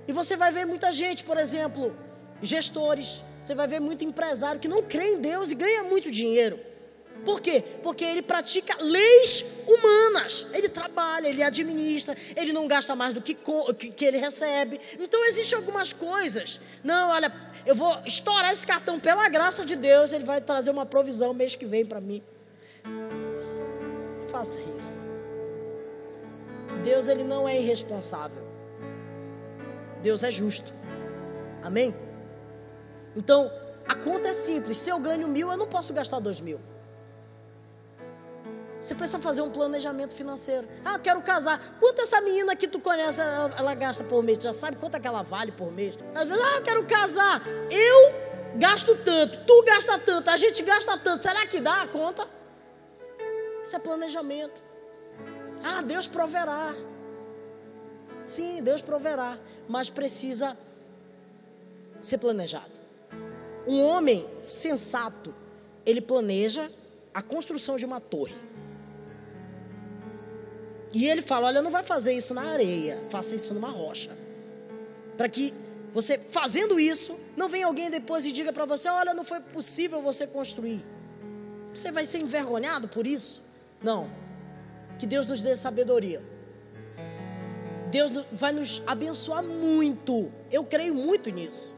E 0.08 0.14
você 0.14 0.38
vai 0.38 0.50
ver 0.50 0.66
muita 0.66 0.94
gente, 0.94 1.26
por 1.26 1.38
exemplo, 1.38 1.94
gestores, 2.42 3.22
você 3.42 3.54
vai 3.54 3.68
ver 3.68 3.82
muito 3.82 4.06
empresário 4.06 4.62
que 4.62 4.70
não 4.70 4.82
crê 4.82 5.16
em 5.16 5.20
Deus 5.20 5.52
e 5.52 5.56
ganha 5.56 5.84
muito 5.84 6.10
dinheiro. 6.10 6.58
Por 7.26 7.42
quê? 7.42 7.64
Porque 7.84 8.04
ele 8.04 8.22
pratica 8.22 8.76
leis 8.80 9.46
humanas. 9.68 10.48
Ele 10.54 10.70
trabalha, 10.70 11.28
ele 11.28 11.44
administra, 11.44 12.16
ele 12.36 12.54
não 12.54 12.68
gasta 12.68 12.96
mais 12.96 13.14
do 13.14 13.22
que, 13.22 13.34
que 13.34 14.06
ele 14.06 14.18
recebe. 14.18 14.80
Então 15.00 15.24
existem 15.26 15.58
algumas 15.58 15.94
coisas. 15.94 16.60
Não, 16.84 17.10
olha, 17.10 17.32
eu 17.66 17.76
vou 17.76 17.98
estourar 18.06 18.52
esse 18.52 18.66
cartão 18.66 19.00
pela 19.00 19.28
graça 19.30 19.66
de 19.66 19.76
Deus, 19.76 20.12
ele 20.12 20.26
vai 20.26 20.42
trazer 20.42 20.72
uma 20.72 20.86
provisão 20.86 21.34
mês 21.34 21.56
que 21.56 21.66
vem 21.66 21.86
para 21.86 22.02
mim. 22.02 22.24
Faça 24.30 24.60
isso. 24.78 25.06
Deus 26.84 27.08
ele 27.08 27.24
não 27.24 27.48
é 27.48 27.60
irresponsável. 27.60 28.48
Deus 30.02 30.24
é 30.24 30.32
justo. 30.32 30.74
Amém? 31.62 31.94
Então, 33.16 33.52
a 33.88 33.96
conta 33.96 34.30
é 34.30 34.34
simples. 34.34 34.78
Se 34.78 34.90
eu 34.90 35.00
ganho 35.00 35.28
mil, 35.28 35.52
eu 35.52 35.58
não 35.58 35.68
posso 35.68 35.94
gastar 35.94 36.20
dois 36.20 36.40
mil. 36.40 36.60
Você 38.82 38.96
precisa 38.96 39.20
fazer 39.20 39.42
um 39.42 39.50
planejamento 39.50 40.16
financeiro. 40.16 40.68
Ah, 40.86 40.98
quero 40.98 41.22
casar. 41.22 41.60
Quanto 41.80 42.02
essa 42.02 42.22
menina 42.22 42.56
que 42.56 42.68
tu 42.68 42.80
conhece, 42.80 43.20
ela, 43.20 43.54
ela 43.58 43.74
gasta 43.76 44.04
por 44.04 44.24
mês? 44.24 44.38
Tu 44.38 44.46
já 44.46 44.54
sabe 44.54 44.78
quanto 44.78 44.96
é 44.96 45.00
que 45.00 45.08
ela 45.08 45.22
vale 45.22 45.52
por 45.52 45.72
mês? 45.72 45.98
Às 46.16 46.28
vezes, 46.28 46.44
ah, 46.44 46.62
quero 46.62 46.86
casar. 46.86 47.42
Eu 47.70 48.14
gasto 48.56 48.96
tanto, 49.04 49.46
tu 49.46 49.64
gasta 49.64 50.00
tanto, 50.00 50.30
a 50.30 50.38
gente 50.38 50.64
gasta 50.64 50.98
tanto. 50.98 51.22
Será 51.22 51.46
que 51.46 51.60
dá 51.60 51.84
a 51.84 51.88
conta? 51.88 52.26
Isso 53.62 53.76
é 53.76 53.80
planejamento. 53.80 54.64
Ah, 55.64 55.82
Deus 55.82 56.08
proverá. 56.08 56.74
Sim, 58.26 58.64
Deus 58.64 58.82
proverá, 58.82 59.38
mas 59.68 59.90
precisa 59.90 60.58
ser 62.00 62.18
planejado. 62.18 62.72
Um 63.68 63.82
homem 63.82 64.26
sensato, 64.42 65.34
ele 65.86 66.00
planeja 66.00 66.72
a 67.14 67.22
construção 67.22 67.76
de 67.76 67.86
uma 67.86 68.00
torre. 68.00 68.49
E 70.94 71.08
ele 71.08 71.22
fala: 71.22 71.48
Olha, 71.48 71.62
não 71.62 71.72
vai 71.72 71.84
fazer 71.84 72.14
isso 72.14 72.34
na 72.34 72.42
areia, 72.42 73.02
faça 73.10 73.36
isso 73.36 73.54
numa 73.54 73.70
rocha. 73.70 74.12
Para 75.18 75.30
que 75.30 75.54
você, 75.94 76.18
fazendo 76.18 76.80
isso, 76.80 77.18
não 77.36 77.50
venha 77.50 77.66
alguém 77.66 77.90
depois 77.90 78.26
e 78.26 78.32
diga 78.32 78.54
para 78.54 78.66
você: 78.66 78.90
Olha, 78.90 79.14
não 79.14 79.24
foi 79.24 79.40
possível 79.40 80.02
você 80.02 80.26
construir. 80.26 80.84
Você 81.74 81.92
vai 81.92 82.06
ser 82.06 82.20
envergonhado 82.20 82.88
por 82.88 83.06
isso? 83.06 83.42
Não. 83.82 84.10
Que 84.98 85.06
Deus 85.06 85.26
nos 85.26 85.42
dê 85.42 85.56
sabedoria. 85.56 86.22
Deus 87.90 88.12
vai 88.32 88.52
nos 88.52 88.84
abençoar 88.86 89.44
muito. 89.44 90.32
Eu 90.52 90.64
creio 90.64 90.94
muito 90.94 91.30
nisso. 91.30 91.78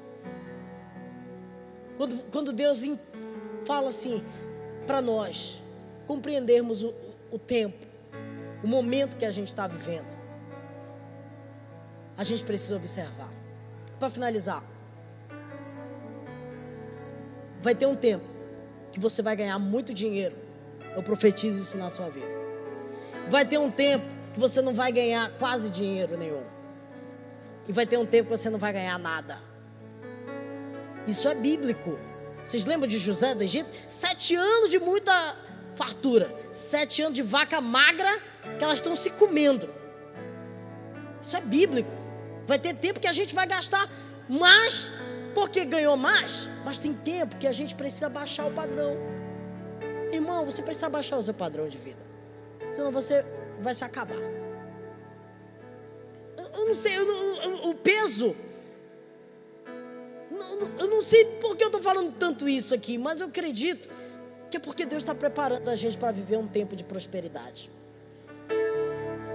Quando, 1.98 2.24
quando 2.32 2.52
Deus 2.52 2.84
fala 3.66 3.90
assim 3.90 4.24
para 4.88 5.02
nós 5.02 5.62
compreendermos 6.08 6.84
o, 6.84 6.94
o 7.32 7.38
tempo, 7.38 7.86
o 8.64 8.68
momento 8.68 9.18
que 9.18 9.26
a 9.26 9.32
gente 9.32 9.48
está 9.48 9.68
vivendo, 9.68 10.16
a 12.18 12.24
gente 12.24 12.44
precisa 12.44 12.76
observar. 12.76 13.30
Para 14.00 14.10
finalizar, 14.10 14.64
vai 17.62 17.76
ter 17.76 17.86
um 17.86 17.96
tempo 17.96 18.26
que 18.92 19.00
você 19.00 19.22
vai 19.22 19.36
ganhar 19.36 19.58
muito 19.60 19.94
dinheiro. 19.94 20.36
Eu 20.96 21.02
profetizo 21.02 21.62
isso 21.62 21.78
na 21.78 21.90
sua 21.90 22.10
vida. 22.10 22.30
Vai 23.30 23.46
ter 23.46 23.58
um 23.58 23.72
tempo 23.72 24.06
que 24.34 24.40
você 24.40 24.62
não 24.62 24.74
vai 24.74 24.92
ganhar 24.92 25.32
quase 25.38 25.70
dinheiro 25.70 26.18
nenhum. 26.18 26.44
E 27.68 27.72
vai 27.72 27.86
ter 27.86 27.98
um 27.98 28.06
tempo 28.06 28.30
que 28.30 28.38
você 28.38 28.50
não 28.50 28.60
vai 28.60 28.74
ganhar 28.74 28.98
nada. 28.98 29.40
Isso 31.08 31.28
é 31.28 31.36
bíblico. 31.36 31.98
Vocês 32.44 32.66
lembram 32.66 32.88
de 32.88 32.98
José 32.98 33.34
do 33.36 33.44
Egito? 33.44 33.70
Sete 33.88 34.36
anos 34.36 34.70
de 34.70 34.80
muita 34.80 35.38
fartura. 35.76 36.36
Sete 36.52 37.02
anos 37.02 37.14
de 37.14 37.22
vaca 37.22 37.62
magra 37.62 38.31
que 38.58 38.64
elas 38.64 38.80
estão 38.80 38.96
se 38.96 39.10
comendo. 39.12 39.70
Isso 41.22 41.36
é 41.38 41.42
bíblico. 41.42 41.92
Vai 42.46 42.60
ter 42.60 42.74
tempo 42.74 43.00
que 43.00 43.08
a 43.08 43.14
gente 43.14 43.34
vai 43.36 43.48
gastar 43.48 43.90
mais 44.28 44.92
porque 45.34 45.64
ganhou 45.66 45.96
mais, 45.96 46.50
mas 46.66 46.78
tem 46.78 46.94
tempo 46.94 47.38
que 47.38 47.48
a 47.48 47.52
gente 47.52 47.76
precisa 47.76 48.10
baixar 48.10 48.46
o 48.46 48.52
padrão. 48.52 48.98
Irmão, 50.12 50.46
você 50.46 50.62
precisa 50.62 50.90
baixar 50.90 51.18
o 51.18 51.24
seu 51.24 51.34
padrão 51.34 51.70
de 51.70 51.78
vida. 51.78 52.06
Senão 52.74 52.92
você 52.92 53.26
vai 53.62 53.74
se 53.74 53.84
acabar. 53.84 54.20
Eu 56.54 56.66
não 56.66 56.76
sei, 56.76 56.98
eu 56.98 57.06
não, 57.06 57.70
o 57.70 57.76
peso. 57.76 58.36
Eu 60.80 60.88
não 60.88 61.02
sei 61.02 61.26
por 61.40 61.56
que 61.56 61.64
eu 61.64 61.68
estou 61.68 61.82
falando 61.82 62.14
tanto 62.18 62.48
isso 62.48 62.74
aqui, 62.74 62.98
mas 62.98 63.22
eu 63.22 63.28
acredito 63.28 63.90
que 64.50 64.58
é 64.58 64.60
porque 64.60 64.86
Deus 64.86 65.02
está 65.02 65.16
preparando 65.16 65.70
a 65.70 65.76
gente 65.76 65.98
para 65.98 66.12
viver 66.12 66.38
um 66.38 66.48
tempo 66.48 66.76
de 66.76 66.84
prosperidade. 66.84 67.72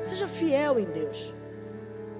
Seja 0.06 0.28
fiel 0.28 0.78
em 0.78 0.84
Deus. 0.84 1.34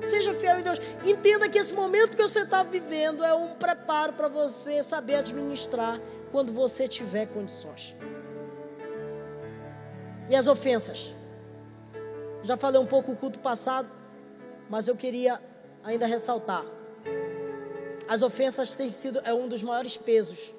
Seja 0.01 0.35
fiel 0.35 0.59
em 0.59 0.62
Deus. 0.62 0.81
Entenda 1.05 1.49
que 1.49 1.57
esse 1.57 1.72
momento 1.72 2.16
que 2.16 2.22
você 2.22 2.40
está 2.40 2.64
vivendo 2.64 3.22
é 3.22 3.33
um 3.33 3.55
preparo 3.55 4.12
para 4.14 4.27
você 4.27 4.83
saber 4.83 5.14
administrar 5.14 6.01
quando 6.33 6.53
você 6.53 6.88
tiver 6.88 7.27
condições. 7.27 7.94
E 10.29 10.35
as 10.35 10.49
ofensas? 10.49 11.14
Já 12.42 12.57
falei 12.57 12.81
um 12.81 12.87
pouco 12.87 13.12
o 13.12 13.16
culto 13.16 13.38
passado, 13.38 13.88
mas 14.68 14.88
eu 14.88 14.96
queria 14.96 15.40
ainda 15.85 16.07
ressaltar. 16.07 16.64
As 18.09 18.20
ofensas 18.22 18.75
têm 18.75 18.90
sido 18.90 19.20
é 19.22 19.33
um 19.33 19.46
dos 19.46 19.62
maiores 19.62 19.96
pesos 19.96 20.53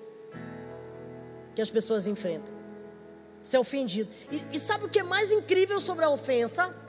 que 1.53 1.61
as 1.61 1.69
pessoas 1.69 2.07
enfrentam. 2.07 2.55
Ser 3.43 3.57
ofendido. 3.57 4.09
E, 4.31 4.55
e 4.55 4.59
sabe 4.59 4.85
o 4.85 4.89
que 4.89 4.99
é 4.99 5.03
mais 5.03 5.29
incrível 5.29 5.81
sobre 5.81 6.05
a 6.05 6.09
ofensa? 6.09 6.87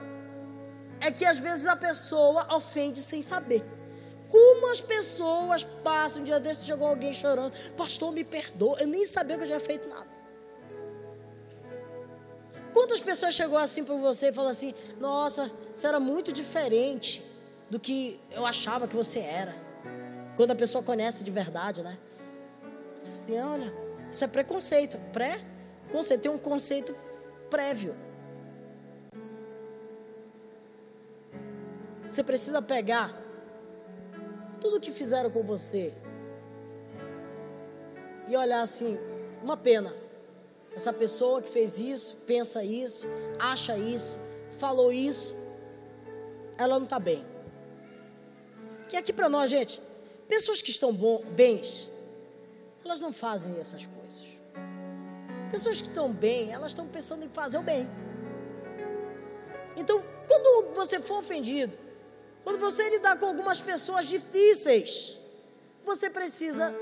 É 0.99 1.11
que 1.11 1.25
às 1.25 1.37
vezes 1.37 1.67
a 1.67 1.75
pessoa 1.75 2.53
ofende 2.55 3.01
sem 3.01 3.21
saber. 3.21 3.63
Como 4.29 4.71
as 4.71 4.79
pessoas 4.79 5.63
passam, 5.83 6.21
um 6.21 6.25
dia 6.25 6.39
desse 6.39 6.65
chegou 6.65 6.87
alguém 6.87 7.13
chorando, 7.13 7.53
pastor, 7.75 8.11
me 8.11 8.23
perdoa, 8.23 8.79
eu 8.79 8.87
nem 8.87 9.05
sabia 9.05 9.37
que 9.37 9.43
eu 9.43 9.47
tinha 9.47 9.59
feito 9.59 9.87
nada. 9.89 10.07
Quantas 12.73 12.99
pessoas 12.99 13.33
chegou 13.33 13.57
assim 13.57 13.83
para 13.83 13.95
você 13.95 14.27
e 14.27 14.33
falou 14.33 14.51
assim, 14.51 14.73
nossa, 14.99 15.51
você 15.73 15.87
era 15.87 15.99
muito 15.99 16.31
diferente 16.31 17.23
do 17.69 17.79
que 17.79 18.19
eu 18.31 18.45
achava 18.45 18.87
que 18.87 18.95
você 18.95 19.19
era. 19.19 19.55
Quando 20.35 20.51
a 20.51 20.55
pessoa 20.55 20.83
conhece 20.83 21.23
de 21.23 21.31
verdade, 21.31 21.81
né? 21.81 21.97
Assim, 23.13 23.39
olha, 23.39 23.73
isso 24.11 24.23
é 24.23 24.27
preconceito. 24.27 24.97
Pré? 25.11 25.41
Você 25.91 26.17
tem 26.17 26.31
um 26.31 26.37
conceito 26.37 26.95
prévio. 27.49 27.95
Você 32.19 32.23
precisa 32.25 32.61
pegar 32.61 33.17
tudo 34.59 34.77
que 34.77 34.91
fizeram 34.91 35.31
com 35.31 35.41
você 35.41 35.93
e 38.27 38.35
olhar 38.35 38.61
assim, 38.61 38.99
uma 39.41 39.55
pena. 39.55 39.95
Essa 40.75 40.91
pessoa 40.91 41.41
que 41.41 41.49
fez 41.49 41.79
isso, 41.79 42.17
pensa 42.27 42.61
isso, 42.61 43.07
acha 43.39 43.77
isso, 43.77 44.19
falou 44.57 44.91
isso, 44.91 45.33
ela 46.57 46.77
não 46.77 46.83
está 46.83 46.99
bem. 46.99 47.25
Que 48.89 48.97
aqui 48.97 49.13
para 49.13 49.29
nós, 49.29 49.49
gente, 49.49 49.81
pessoas 50.27 50.61
que 50.61 50.71
estão 50.71 50.93
bom, 50.93 51.23
bens, 51.23 51.89
elas 52.83 52.99
não 52.99 53.13
fazem 53.13 53.57
essas 53.57 53.85
coisas. 53.85 54.25
Pessoas 55.49 55.81
que 55.81 55.87
estão 55.87 56.11
bem, 56.11 56.51
elas 56.51 56.71
estão 56.71 56.85
pensando 56.85 57.25
em 57.25 57.29
fazer 57.29 57.59
o 57.59 57.63
bem. 57.63 57.89
Então, 59.77 60.03
quando 60.27 60.73
você 60.75 60.99
for 60.99 61.19
ofendido, 61.19 61.87
quando 62.49 62.61
você 62.61 62.89
lidar 62.89 63.15
com 63.19 63.27
algumas 63.27 63.61
pessoas 63.61 64.07
difíceis, 64.07 65.19
você 65.85 66.09
precisa 66.09 66.75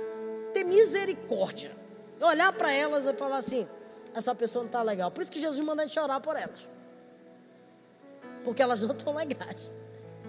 ter 0.53 0.63
misericórdia. 0.63 1.75
Olhar 2.21 2.53
para 2.53 2.71
elas 2.71 3.05
e 3.05 3.13
falar 3.13 3.39
assim: 3.39 3.67
essa 4.15 4.33
pessoa 4.33 4.63
não 4.63 4.67
está 4.69 4.81
legal. 4.81 5.11
Por 5.11 5.21
isso 5.21 5.29
que 5.29 5.41
Jesus 5.41 5.59
manda 5.59 5.83
a 5.83 5.85
gente 5.85 5.99
orar 5.99 6.21
por 6.21 6.37
elas. 6.37 6.69
Porque 8.45 8.61
elas 8.61 8.81
não 8.81 8.95
estão 8.95 9.13
legais. 9.13 9.73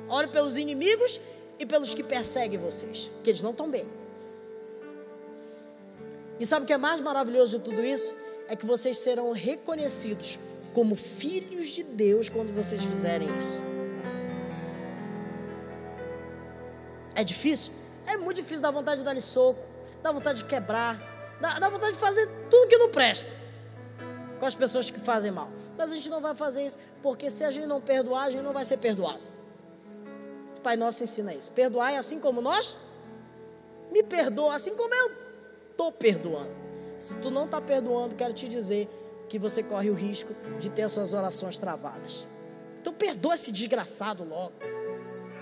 Ore 0.08 0.26
pelos 0.26 0.56
inimigos 0.56 1.20
e 1.56 1.64
pelos 1.64 1.94
que 1.94 2.02
perseguem 2.02 2.58
vocês, 2.58 3.12
que 3.22 3.30
eles 3.30 3.40
não 3.40 3.52
estão 3.52 3.70
bem. 3.70 3.86
E 6.40 6.44
sabe 6.44 6.64
o 6.64 6.66
que 6.66 6.72
é 6.72 6.78
mais 6.78 7.00
maravilhoso 7.00 7.58
de 7.58 7.64
tudo 7.64 7.84
isso? 7.84 8.12
É 8.48 8.56
que 8.56 8.66
vocês 8.66 8.98
serão 8.98 9.30
reconhecidos 9.30 10.36
como 10.74 10.96
filhos 10.96 11.68
de 11.68 11.84
Deus 11.84 12.28
quando 12.28 12.52
vocês 12.52 12.82
fizerem 12.82 13.28
isso. 13.38 13.67
É 17.18 17.24
difícil? 17.24 17.72
É 18.06 18.16
muito 18.16 18.36
difícil, 18.36 18.62
dá 18.62 18.70
vontade 18.70 18.98
de 18.98 19.04
dar-lhe 19.04 19.20
soco, 19.20 19.60
dá 20.00 20.12
vontade 20.12 20.38
de 20.38 20.44
quebrar, 20.44 20.96
dá, 21.40 21.68
vontade 21.68 21.94
de 21.94 21.98
fazer 21.98 22.28
tudo 22.48 22.68
que 22.68 22.78
não 22.78 22.90
presta 22.90 23.32
com 24.38 24.46
as 24.46 24.54
pessoas 24.54 24.88
que 24.88 25.00
fazem 25.00 25.32
mal. 25.32 25.50
Mas 25.76 25.90
a 25.90 25.96
gente 25.96 26.08
não 26.08 26.20
vai 26.20 26.32
fazer 26.36 26.64
isso, 26.64 26.78
porque 27.02 27.28
se 27.28 27.42
a 27.42 27.50
gente 27.50 27.66
não 27.66 27.80
perdoar, 27.80 28.26
a 28.26 28.30
gente 28.30 28.44
não 28.44 28.52
vai 28.52 28.64
ser 28.64 28.76
perdoado. 28.76 29.20
O 30.58 30.60
Pai 30.60 30.76
Nosso 30.76 31.02
ensina 31.02 31.34
isso. 31.34 31.50
Perdoar 31.50 31.92
é 31.92 31.96
assim 31.96 32.20
como 32.20 32.40
nós 32.40 32.78
me 33.90 34.04
perdoa, 34.04 34.54
assim 34.54 34.76
como 34.76 34.94
eu 34.94 35.10
estou 35.72 35.90
perdoando. 35.90 36.54
Se 37.00 37.16
tu 37.16 37.32
não 37.32 37.46
está 37.46 37.60
perdoando, 37.60 38.14
quero 38.14 38.32
te 38.32 38.48
dizer 38.48 38.88
que 39.28 39.40
você 39.40 39.60
corre 39.60 39.90
o 39.90 39.94
risco 39.94 40.32
de 40.60 40.70
ter 40.70 40.82
as 40.82 40.92
suas 40.92 41.14
orações 41.14 41.58
travadas. 41.58 42.28
Então 42.80 42.92
perdoa 42.92 43.34
esse 43.34 43.50
desgraçado 43.50 44.22
logo. 44.22 44.77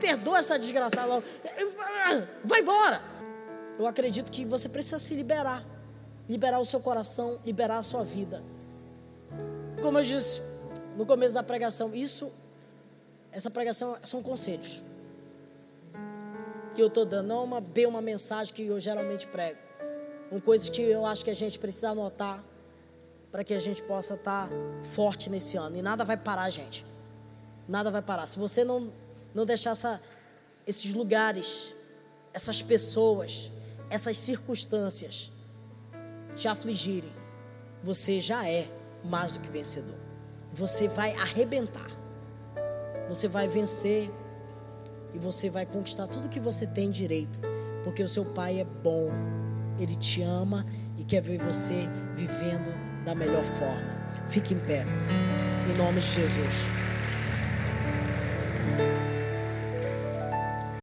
Perdoa 0.01 0.39
essa 0.39 0.59
desgraçada 0.59 1.07
logo. 1.07 1.25
Vai 2.45 2.61
embora. 2.61 3.03
Eu 3.79 3.87
acredito 3.87 4.31
que 4.31 4.45
você 4.45 4.69
precisa 4.69 4.99
se 4.99 5.15
liberar. 5.15 5.65
Liberar 6.29 6.59
o 6.59 6.65
seu 6.65 6.81
coração, 6.81 7.41
liberar 7.45 7.79
a 7.79 7.83
sua 7.83 8.03
vida. 8.03 8.43
Como 9.81 9.99
eu 9.99 10.05
disse 10.05 10.43
no 10.97 11.07
começo 11.07 11.35
da 11.35 11.43
pregação, 11.43 11.95
isso, 11.95 12.33
essa 13.31 13.51
pregação 13.51 13.97
são 14.05 14.23
conselhos 14.23 14.83
que 16.77 16.83
eu 16.83 16.89
estou 16.89 17.07
dando, 17.07 17.29
não 17.29 17.43
uma, 17.43 17.59
bem 17.59 17.87
uma 17.87 18.03
mensagem 18.03 18.53
que 18.53 18.67
eu 18.67 18.79
geralmente 18.79 19.27
prego. 19.27 19.59
Uma 20.31 20.41
coisa 20.41 20.71
que 20.71 20.83
eu 20.83 21.07
acho 21.07 21.25
que 21.25 21.31
a 21.31 21.35
gente 21.35 21.59
precisa 21.59 21.91
anotar 21.91 22.45
para 23.33 23.43
que 23.43 23.55
a 23.55 23.59
gente 23.59 23.83
possa 23.83 24.15
estar 24.15 24.49
tá 24.49 24.55
forte 24.83 25.31
nesse 25.31 25.57
ano. 25.57 25.77
E 25.77 25.83
nada 25.83 26.05
vai 26.05 26.19
parar 26.19 26.51
gente. 26.51 26.85
Nada 27.67 27.91
vai 27.91 28.03
parar. 28.03 28.27
Se 28.27 28.39
você 28.39 28.63
não 28.63 28.93
não 29.37 29.45
deixar 29.45 29.73
essa, 29.73 30.01
esses 30.67 30.95
lugares, 30.95 31.75
essas 32.33 32.63
pessoas, 32.63 33.53
essas 33.91 34.17
circunstâncias 34.17 35.31
te 36.35 36.49
afligirem, 36.49 37.13
você 37.85 38.19
já 38.19 38.49
é 38.49 38.67
mais 39.05 39.35
do 39.35 39.41
que 39.41 39.51
vencedor. 39.51 39.99
Você 40.55 40.89
vai 40.89 41.15
arrebentar. 41.17 41.91
Você 43.11 43.29
vai 43.29 43.47
vencer 43.47 44.11
e 45.13 45.19
você 45.19 45.51
vai 45.51 45.67
conquistar 45.67 46.07
tudo 46.07 46.31
que 46.31 46.41
você 46.41 46.67
tem 46.67 46.91
direito, 46.91 47.39
porque 47.85 48.03
o 48.03 48.09
seu 48.09 48.25
pai 48.25 48.61
é 48.61 48.65
bom. 48.65 49.11
Ele 49.79 49.97
te 49.97 50.23
ama 50.23 50.65
e 50.97 51.05
quer 51.05 51.21
ver 51.21 51.39
você 51.39 51.87
vivendo 52.15 52.73
da 53.05 53.15
melhor 53.15 53.45
forma. 53.45 53.97
Fique 54.31 54.55
em 54.55 54.61
pé. 54.61 54.87
Em 55.71 55.77
nome 55.77 56.01
de 56.01 56.07
Jesus. 56.07 56.86